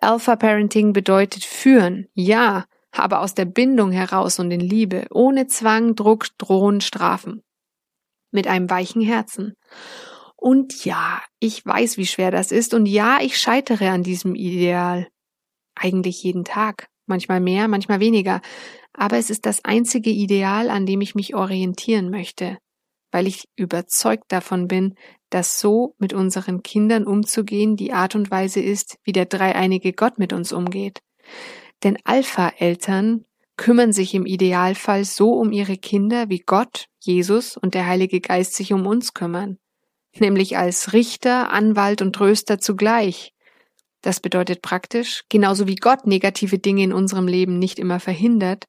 Alpha 0.00 0.36
Parenting 0.36 0.92
bedeutet 0.92 1.42
führen, 1.42 2.06
ja, 2.14 2.66
aber 2.92 3.22
aus 3.22 3.34
der 3.34 3.46
Bindung 3.46 3.90
heraus 3.90 4.38
und 4.38 4.52
in 4.52 4.60
Liebe, 4.60 5.06
ohne 5.10 5.48
Zwang, 5.48 5.96
Druck, 5.96 6.28
Drohen, 6.38 6.80
Strafen. 6.80 7.42
Mit 8.30 8.46
einem 8.46 8.70
weichen 8.70 9.02
Herzen. 9.02 9.54
Und 10.44 10.84
ja, 10.84 11.22
ich 11.40 11.64
weiß, 11.64 11.96
wie 11.96 12.04
schwer 12.04 12.30
das 12.30 12.52
ist. 12.52 12.74
Und 12.74 12.84
ja, 12.84 13.18
ich 13.22 13.38
scheitere 13.38 13.88
an 13.88 14.02
diesem 14.02 14.34
Ideal. 14.34 15.08
Eigentlich 15.74 16.22
jeden 16.22 16.44
Tag. 16.44 16.88
Manchmal 17.06 17.40
mehr, 17.40 17.66
manchmal 17.66 17.98
weniger. 17.98 18.42
Aber 18.92 19.16
es 19.16 19.30
ist 19.30 19.46
das 19.46 19.64
einzige 19.64 20.10
Ideal, 20.10 20.68
an 20.68 20.84
dem 20.84 21.00
ich 21.00 21.14
mich 21.14 21.34
orientieren 21.34 22.10
möchte. 22.10 22.58
weil 23.14 23.28
ich 23.28 23.44
überzeugt 23.54 24.32
davon 24.32 24.66
bin, 24.66 24.96
dass 25.30 25.60
so 25.60 25.94
mit 25.98 26.12
unseren 26.12 26.64
Kindern 26.64 27.06
umzugehen 27.06 27.76
die 27.76 27.92
Art 27.92 28.16
und 28.16 28.32
Weise 28.32 28.58
ist, 28.58 28.98
wie 29.04 29.12
der 29.12 29.26
dreieinige 29.26 29.92
Gott 29.92 30.18
mit 30.18 30.32
uns 30.32 30.52
umgeht. 30.52 31.00
Denn 31.84 31.96
Alpha-Eltern 32.02 33.24
kümmern 33.56 33.92
sich 33.92 34.14
im 34.14 34.26
Idealfall 34.26 35.04
so 35.04 35.34
um 35.34 35.52
ihre 35.52 35.76
Kinder, 35.76 36.28
wie 36.28 36.40
Gott, 36.40 36.86
Jesus 37.00 37.56
und 37.56 37.74
der 37.74 37.86
Heilige 37.86 38.20
Geist 38.20 38.54
sich 38.54 38.72
um 38.72 38.84
uns 38.84 39.14
kümmern, 39.14 39.58
nämlich 40.20 40.56
als 40.56 40.92
Richter, 40.92 41.50
Anwalt 41.52 42.02
und 42.02 42.14
Tröster 42.14 42.58
zugleich. 42.58 43.32
Das 44.02 44.20
bedeutet 44.20 44.62
praktisch, 44.62 45.24
genauso 45.28 45.66
wie 45.66 45.76
Gott 45.76 46.06
negative 46.06 46.58
Dinge 46.58 46.84
in 46.84 46.92
unserem 46.92 47.26
Leben 47.26 47.58
nicht 47.58 47.78
immer 47.78 48.00
verhindert, 48.00 48.64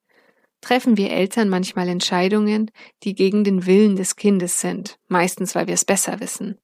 treffen 0.61 0.97
wir 0.97 1.11
Eltern 1.11 1.49
manchmal 1.49 1.89
Entscheidungen, 1.89 2.71
die 3.03 3.15
gegen 3.15 3.43
den 3.43 3.65
Willen 3.65 3.95
des 3.95 4.15
Kindes 4.15 4.61
sind, 4.61 4.97
meistens 5.07 5.53
weil 5.55 5.67
wir 5.67 5.73
es 5.73 5.85
besser 5.85 6.19
wissen. 6.19 6.57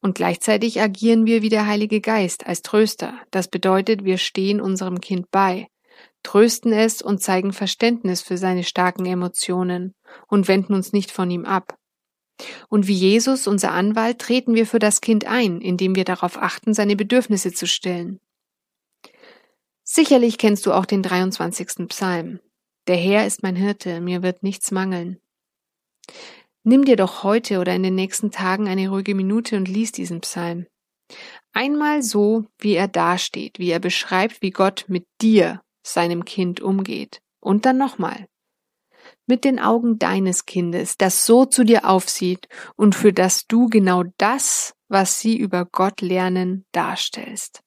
Und 0.00 0.14
gleichzeitig 0.14 0.80
agieren 0.80 1.24
wir 1.24 1.40
wie 1.42 1.48
der 1.48 1.66
Heilige 1.66 2.00
Geist 2.00 2.46
als 2.46 2.60
Tröster. 2.60 3.14
Das 3.30 3.48
bedeutet, 3.48 4.04
wir 4.04 4.18
stehen 4.18 4.60
unserem 4.60 5.00
Kind 5.00 5.30
bei 5.30 5.68
trösten 6.24 6.72
es 6.72 7.00
und 7.00 7.22
zeigen 7.22 7.52
Verständnis 7.52 8.20
für 8.20 8.36
seine 8.36 8.64
starken 8.64 9.06
Emotionen 9.06 9.94
und 10.26 10.48
wenden 10.48 10.74
uns 10.74 10.92
nicht 10.92 11.12
von 11.12 11.30
ihm 11.30 11.44
ab. 11.44 11.76
Und 12.68 12.88
wie 12.88 12.94
Jesus, 12.94 13.46
unser 13.46 13.72
Anwalt, 13.72 14.18
treten 14.18 14.54
wir 14.54 14.66
für 14.66 14.78
das 14.78 15.00
Kind 15.00 15.26
ein, 15.26 15.60
indem 15.60 15.94
wir 15.94 16.04
darauf 16.04 16.36
achten, 16.36 16.74
seine 16.74 16.96
Bedürfnisse 16.96 17.52
zu 17.52 17.66
stillen. 17.66 18.20
Sicherlich 19.84 20.38
kennst 20.38 20.66
du 20.66 20.72
auch 20.72 20.86
den 20.86 21.02
23. 21.02 21.88
Psalm. 21.88 22.40
Der 22.86 22.96
Herr 22.96 23.26
ist 23.26 23.42
mein 23.42 23.56
Hirte, 23.56 24.00
mir 24.00 24.22
wird 24.22 24.42
nichts 24.42 24.70
mangeln. 24.70 25.20
Nimm 26.64 26.84
dir 26.84 26.96
doch 26.96 27.22
heute 27.22 27.60
oder 27.60 27.74
in 27.74 27.82
den 27.82 27.94
nächsten 27.94 28.30
Tagen 28.30 28.68
eine 28.68 28.88
ruhige 28.88 29.14
Minute 29.14 29.56
und 29.56 29.68
lies 29.68 29.92
diesen 29.92 30.20
Psalm. 30.22 30.66
Einmal 31.52 32.02
so, 32.02 32.46
wie 32.58 32.74
er 32.74 32.88
dasteht, 32.88 33.58
wie 33.58 33.70
er 33.70 33.78
beschreibt, 33.78 34.42
wie 34.42 34.50
Gott 34.50 34.86
mit 34.88 35.06
dir 35.20 35.62
seinem 35.82 36.24
Kind 36.24 36.60
umgeht. 36.60 37.20
Und 37.40 37.66
dann 37.66 37.76
nochmal. 37.76 38.26
Mit 39.26 39.44
den 39.44 39.58
Augen 39.58 39.98
deines 39.98 40.44
Kindes, 40.44 40.96
das 40.98 41.24
so 41.24 41.46
zu 41.46 41.64
dir 41.64 41.88
aufsieht 41.88 42.48
und 42.76 42.94
für 42.94 43.12
das 43.12 43.46
du 43.46 43.68
genau 43.68 44.04
das, 44.18 44.74
was 44.88 45.18
sie 45.18 45.36
über 45.36 45.64
Gott 45.64 46.02
lernen, 46.02 46.66
darstellst. 46.72 47.62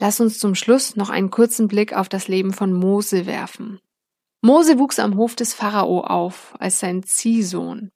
Lass 0.00 0.20
uns 0.20 0.40
zum 0.40 0.56
Schluss 0.56 0.96
noch 0.96 1.10
einen 1.10 1.30
kurzen 1.30 1.68
Blick 1.68 1.92
auf 1.92 2.08
das 2.08 2.26
Leben 2.26 2.52
von 2.52 2.72
Mose 2.72 3.26
werfen. 3.26 3.78
Mose 4.40 4.80
wuchs 4.80 4.98
am 4.98 5.16
Hof 5.16 5.36
des 5.36 5.54
Pharao 5.54 6.00
auf, 6.00 6.54
als 6.58 6.80
sein 6.80 7.04
Ziehsohn. 7.04 7.92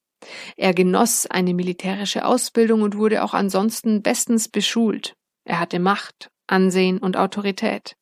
Er 0.57 0.73
genoss 0.73 1.27
eine 1.27 1.53
militärische 1.53 2.25
Ausbildung 2.25 2.83
und 2.83 2.97
wurde 2.97 3.25
auch 3.25 3.35
ansonsten 3.35 4.03
bestens 4.03 4.49
beschult. 4.49 5.17
Er 5.45 5.59
hatte 5.59 5.81
Macht 5.81 6.31
Ansehen 6.47 6.99
und 6.99 7.17
Autorität. 7.17 7.97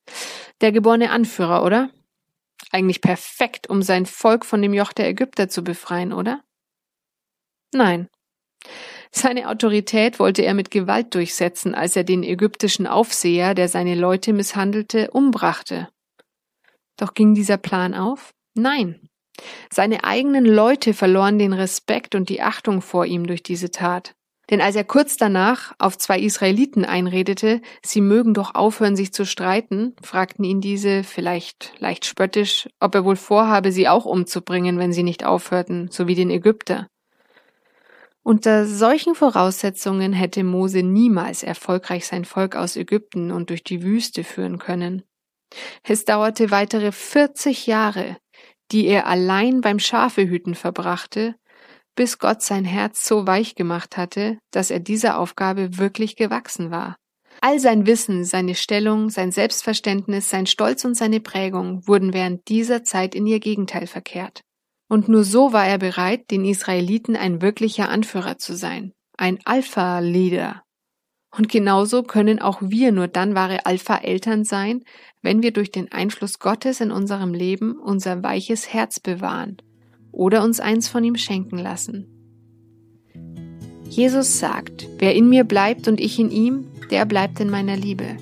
Der 0.60 0.70
geborene 0.70 1.10
Anführer, 1.10 1.64
oder? 1.64 1.90
Eigentlich 2.74 3.00
perfekt, 3.00 3.70
um 3.70 3.82
sein 3.82 4.04
Volk 4.04 4.44
von 4.44 4.60
dem 4.60 4.74
Joch 4.74 4.92
der 4.92 5.08
Ägypter 5.08 5.48
zu 5.48 5.62
befreien, 5.62 6.12
oder? 6.12 6.42
Nein. 7.72 8.08
Seine 9.12 9.48
Autorität 9.48 10.18
wollte 10.18 10.42
er 10.42 10.54
mit 10.54 10.72
Gewalt 10.72 11.14
durchsetzen, 11.14 11.76
als 11.76 11.94
er 11.94 12.02
den 12.02 12.24
ägyptischen 12.24 12.88
Aufseher, 12.88 13.54
der 13.54 13.68
seine 13.68 13.94
Leute 13.94 14.32
misshandelte, 14.32 15.12
umbrachte. 15.12 15.88
Doch 16.96 17.14
ging 17.14 17.32
dieser 17.32 17.58
Plan 17.58 17.94
auf? 17.94 18.34
Nein. 18.54 19.08
Seine 19.72 20.02
eigenen 20.02 20.44
Leute 20.44 20.94
verloren 20.94 21.38
den 21.38 21.52
Respekt 21.52 22.16
und 22.16 22.28
die 22.28 22.42
Achtung 22.42 22.82
vor 22.82 23.06
ihm 23.06 23.28
durch 23.28 23.44
diese 23.44 23.70
Tat. 23.70 24.16
Denn 24.50 24.60
als 24.60 24.76
er 24.76 24.84
kurz 24.84 25.16
danach 25.16 25.72
auf 25.78 25.96
zwei 25.96 26.18
Israeliten 26.20 26.84
einredete, 26.84 27.62
sie 27.82 28.00
mögen 28.00 28.34
doch 28.34 28.54
aufhören, 28.54 28.96
sich 28.96 29.12
zu 29.12 29.24
streiten, 29.24 29.94
fragten 30.02 30.44
ihn 30.44 30.60
diese, 30.60 31.02
vielleicht 31.02 31.72
leicht 31.78 32.04
spöttisch, 32.04 32.68
ob 32.78 32.94
er 32.94 33.04
wohl 33.04 33.16
vorhabe, 33.16 33.72
sie 33.72 33.88
auch 33.88 34.04
umzubringen, 34.04 34.78
wenn 34.78 34.92
sie 34.92 35.02
nicht 35.02 35.24
aufhörten, 35.24 35.88
so 35.90 36.06
wie 36.06 36.14
den 36.14 36.30
Ägypter. 36.30 36.88
Unter 38.22 38.66
solchen 38.66 39.14
Voraussetzungen 39.14 40.14
hätte 40.14 40.44
Mose 40.44 40.82
niemals 40.82 41.42
erfolgreich 41.42 42.06
sein 42.06 42.24
Volk 42.24 42.56
aus 42.56 42.76
Ägypten 42.76 43.30
und 43.30 43.50
durch 43.50 43.64
die 43.64 43.82
Wüste 43.82 44.24
führen 44.24 44.58
können. 44.58 45.02
Es 45.82 46.04
dauerte 46.04 46.50
weitere 46.50 46.90
40 46.90 47.66
Jahre, 47.66 48.16
die 48.72 48.86
er 48.86 49.06
allein 49.06 49.60
beim 49.60 49.78
Schafehüten 49.78 50.54
verbrachte, 50.54 51.34
bis 51.94 52.18
Gott 52.18 52.42
sein 52.42 52.64
Herz 52.64 53.06
so 53.06 53.26
weich 53.26 53.54
gemacht 53.54 53.96
hatte, 53.96 54.38
dass 54.50 54.70
er 54.70 54.80
dieser 54.80 55.18
Aufgabe 55.18 55.78
wirklich 55.78 56.16
gewachsen 56.16 56.70
war. 56.70 56.96
All 57.40 57.58
sein 57.58 57.86
Wissen, 57.86 58.24
seine 58.24 58.54
Stellung, 58.54 59.10
sein 59.10 59.32
Selbstverständnis, 59.32 60.30
sein 60.30 60.46
Stolz 60.46 60.84
und 60.84 60.94
seine 60.94 61.20
Prägung 61.20 61.86
wurden 61.86 62.12
während 62.12 62.48
dieser 62.48 62.84
Zeit 62.84 63.14
in 63.14 63.26
ihr 63.26 63.40
Gegenteil 63.40 63.86
verkehrt. 63.86 64.42
Und 64.88 65.08
nur 65.08 65.24
so 65.24 65.52
war 65.52 65.66
er 65.66 65.78
bereit, 65.78 66.30
den 66.30 66.44
Israeliten 66.44 67.16
ein 67.16 67.42
wirklicher 67.42 67.88
Anführer 67.88 68.38
zu 68.38 68.54
sein, 68.54 68.92
ein 69.16 69.38
Alpha-Leader. 69.44 70.62
Und 71.36 71.48
genauso 71.48 72.04
können 72.04 72.38
auch 72.38 72.58
wir 72.62 72.92
nur 72.92 73.08
dann 73.08 73.34
wahre 73.34 73.66
Alpha-Eltern 73.66 74.44
sein, 74.44 74.84
wenn 75.20 75.42
wir 75.42 75.52
durch 75.52 75.72
den 75.72 75.90
Einfluss 75.90 76.38
Gottes 76.38 76.80
in 76.80 76.92
unserem 76.92 77.34
Leben 77.34 77.76
unser 77.76 78.22
weiches 78.22 78.72
Herz 78.72 79.00
bewahren 79.00 79.56
oder 80.14 80.42
uns 80.42 80.60
eins 80.60 80.88
von 80.88 81.04
ihm 81.04 81.16
schenken 81.16 81.58
lassen. 81.58 82.06
Jesus 83.88 84.38
sagt, 84.38 84.88
wer 84.98 85.14
in 85.14 85.28
mir 85.28 85.44
bleibt 85.44 85.86
und 85.88 86.00
ich 86.00 86.18
in 86.18 86.30
ihm, 86.30 86.66
der 86.90 87.04
bleibt 87.04 87.40
in 87.40 87.50
meiner 87.50 87.76
Liebe. 87.76 88.16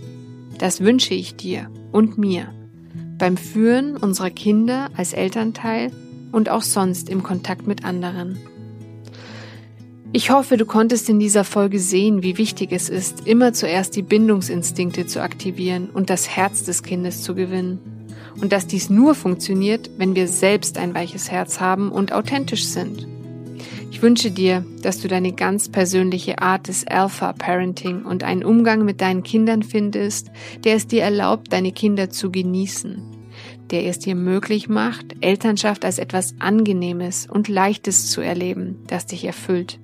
Das 0.59 0.81
wünsche 0.81 1.15
ich 1.15 1.37
dir 1.37 1.71
und 1.93 2.19
mir 2.19 2.53
beim 3.19 3.37
Führen 3.37 3.97
unserer 3.97 4.31
Kinder 4.31 4.91
als 4.97 5.13
Elternteil 5.13 5.93
und 6.33 6.49
auch 6.49 6.63
sonst 6.63 7.09
im 7.09 7.23
Kontakt 7.23 7.67
mit 7.67 7.85
anderen. 7.85 8.39
Ich 10.13 10.31
hoffe, 10.31 10.57
du 10.57 10.67
konntest 10.67 11.09
in 11.09 11.19
dieser 11.19 11.45
Folge 11.45 11.79
sehen, 11.79 12.23
wie 12.23 12.37
wichtig 12.37 12.71
es 12.73 12.91
ist, 12.91 13.27
immer 13.27 13.53
zuerst 13.53 13.97
die 13.97 14.03
Bindungsinstinkte 14.03 15.07
zu 15.07 15.23
aktivieren 15.23 15.89
und 15.89 16.11
das 16.11 16.29
Herz 16.29 16.65
des 16.65 16.83
Kindes 16.83 17.23
zu 17.23 17.35
gewinnen 17.35 18.02
und 18.41 18.53
dass 18.53 18.67
dies 18.67 18.91
nur 18.91 19.15
funktioniert, 19.15 19.91
wenn 19.99 20.15
wir 20.15 20.29
selbst 20.29 20.79
ein 20.79 20.95
weiches 20.95 21.31
Herz 21.31 21.61
haben 21.61 21.91
und 21.91 22.13
authentisch 22.13 22.65
sind. 22.65 23.07
Ich 23.91 24.01
wünsche 24.01 24.31
dir, 24.31 24.65
dass 24.83 25.01
du 25.01 25.07
deine 25.07 25.33
ganz 25.33 25.69
persönliche 25.69 26.41
Art 26.41 26.67
des 26.67 26.87
Alpha 26.87 27.33
Parenting 27.35 28.05
und 28.05 28.25
einen 28.25 28.43
Umgang 28.43 28.85
mit 28.85 29.01
deinen 29.01 29.23
Kindern 29.23 29.63
findest, 29.63 30.31
der 30.65 30.75
es 30.77 30.87
dir 30.87 31.03
erlaubt, 31.03 31.53
deine 31.53 31.73
Kinder 31.73 32.11
zu 32.11 32.33
genießen, 32.33 33.03
der 33.71 33.87
es 33.87 33.99
dir 33.99 34.15
möglich 34.15 34.69
macht, 34.69 35.15
Elternschaft 35.21 35.85
als 35.85 35.99
etwas 35.99 36.35
Angenehmes 36.39 37.27
und 37.31 37.49
Leichtes 37.49 38.11
zu 38.11 38.23
erleben, 38.23 38.79
das 38.87 39.07
dich 39.07 39.25
erfüllt. 39.25 39.79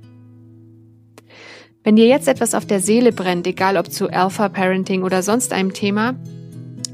Wenn 1.84 1.96
dir 1.96 2.06
jetzt 2.06 2.28
etwas 2.28 2.54
auf 2.54 2.66
der 2.66 2.80
Seele 2.80 3.12
brennt, 3.12 3.46
egal 3.46 3.76
ob 3.76 3.92
zu 3.92 4.10
Alpha 4.10 4.48
Parenting 4.48 5.04
oder 5.04 5.22
sonst 5.22 5.52
einem 5.52 5.72
Thema, 5.72 6.16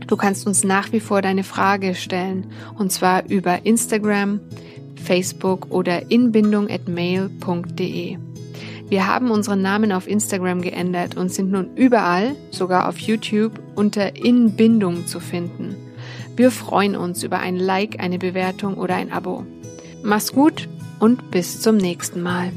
Du 0.07 0.17
kannst 0.17 0.47
uns 0.47 0.63
nach 0.65 0.93
wie 0.93 1.01
vor 1.01 1.23
deine 1.23 1.45
Frage 1.45 1.95
stellen 1.95 2.49
und 2.77 2.93
zwar 2.93 3.27
über 3.29 3.65
Instagram, 3.65 4.41
Facebook 5.03 5.71
oder 5.71 6.11
inbindung@mail.de. 6.11 8.19
Wir 8.89 9.07
haben 9.07 9.31
unseren 9.31 9.63
Namen 9.63 9.93
auf 9.93 10.07
Instagram 10.07 10.61
geändert 10.61 11.17
und 11.17 11.33
sind 11.33 11.51
nun 11.51 11.75
überall, 11.75 12.37
sogar 12.51 12.87
auf 12.89 12.99
YouTube, 12.99 13.53
unter 13.75 14.17
Inbindung 14.17 15.07
zu 15.07 15.21
finden. 15.21 15.77
Wir 16.37 16.51
freuen 16.51 16.97
uns 16.97 17.23
über 17.23 17.39
ein 17.39 17.57
Like, 17.57 18.01
eine 18.01 18.19
Bewertung 18.19 18.75
oder 18.75 18.97
ein 18.97 19.13
Abo. 19.13 19.47
Mach's 20.03 20.33
gut 20.33 20.69
und 21.01 21.31
bis 21.31 21.61
zum 21.61 21.77
nächsten 21.77 22.23
Mal. 22.23 22.53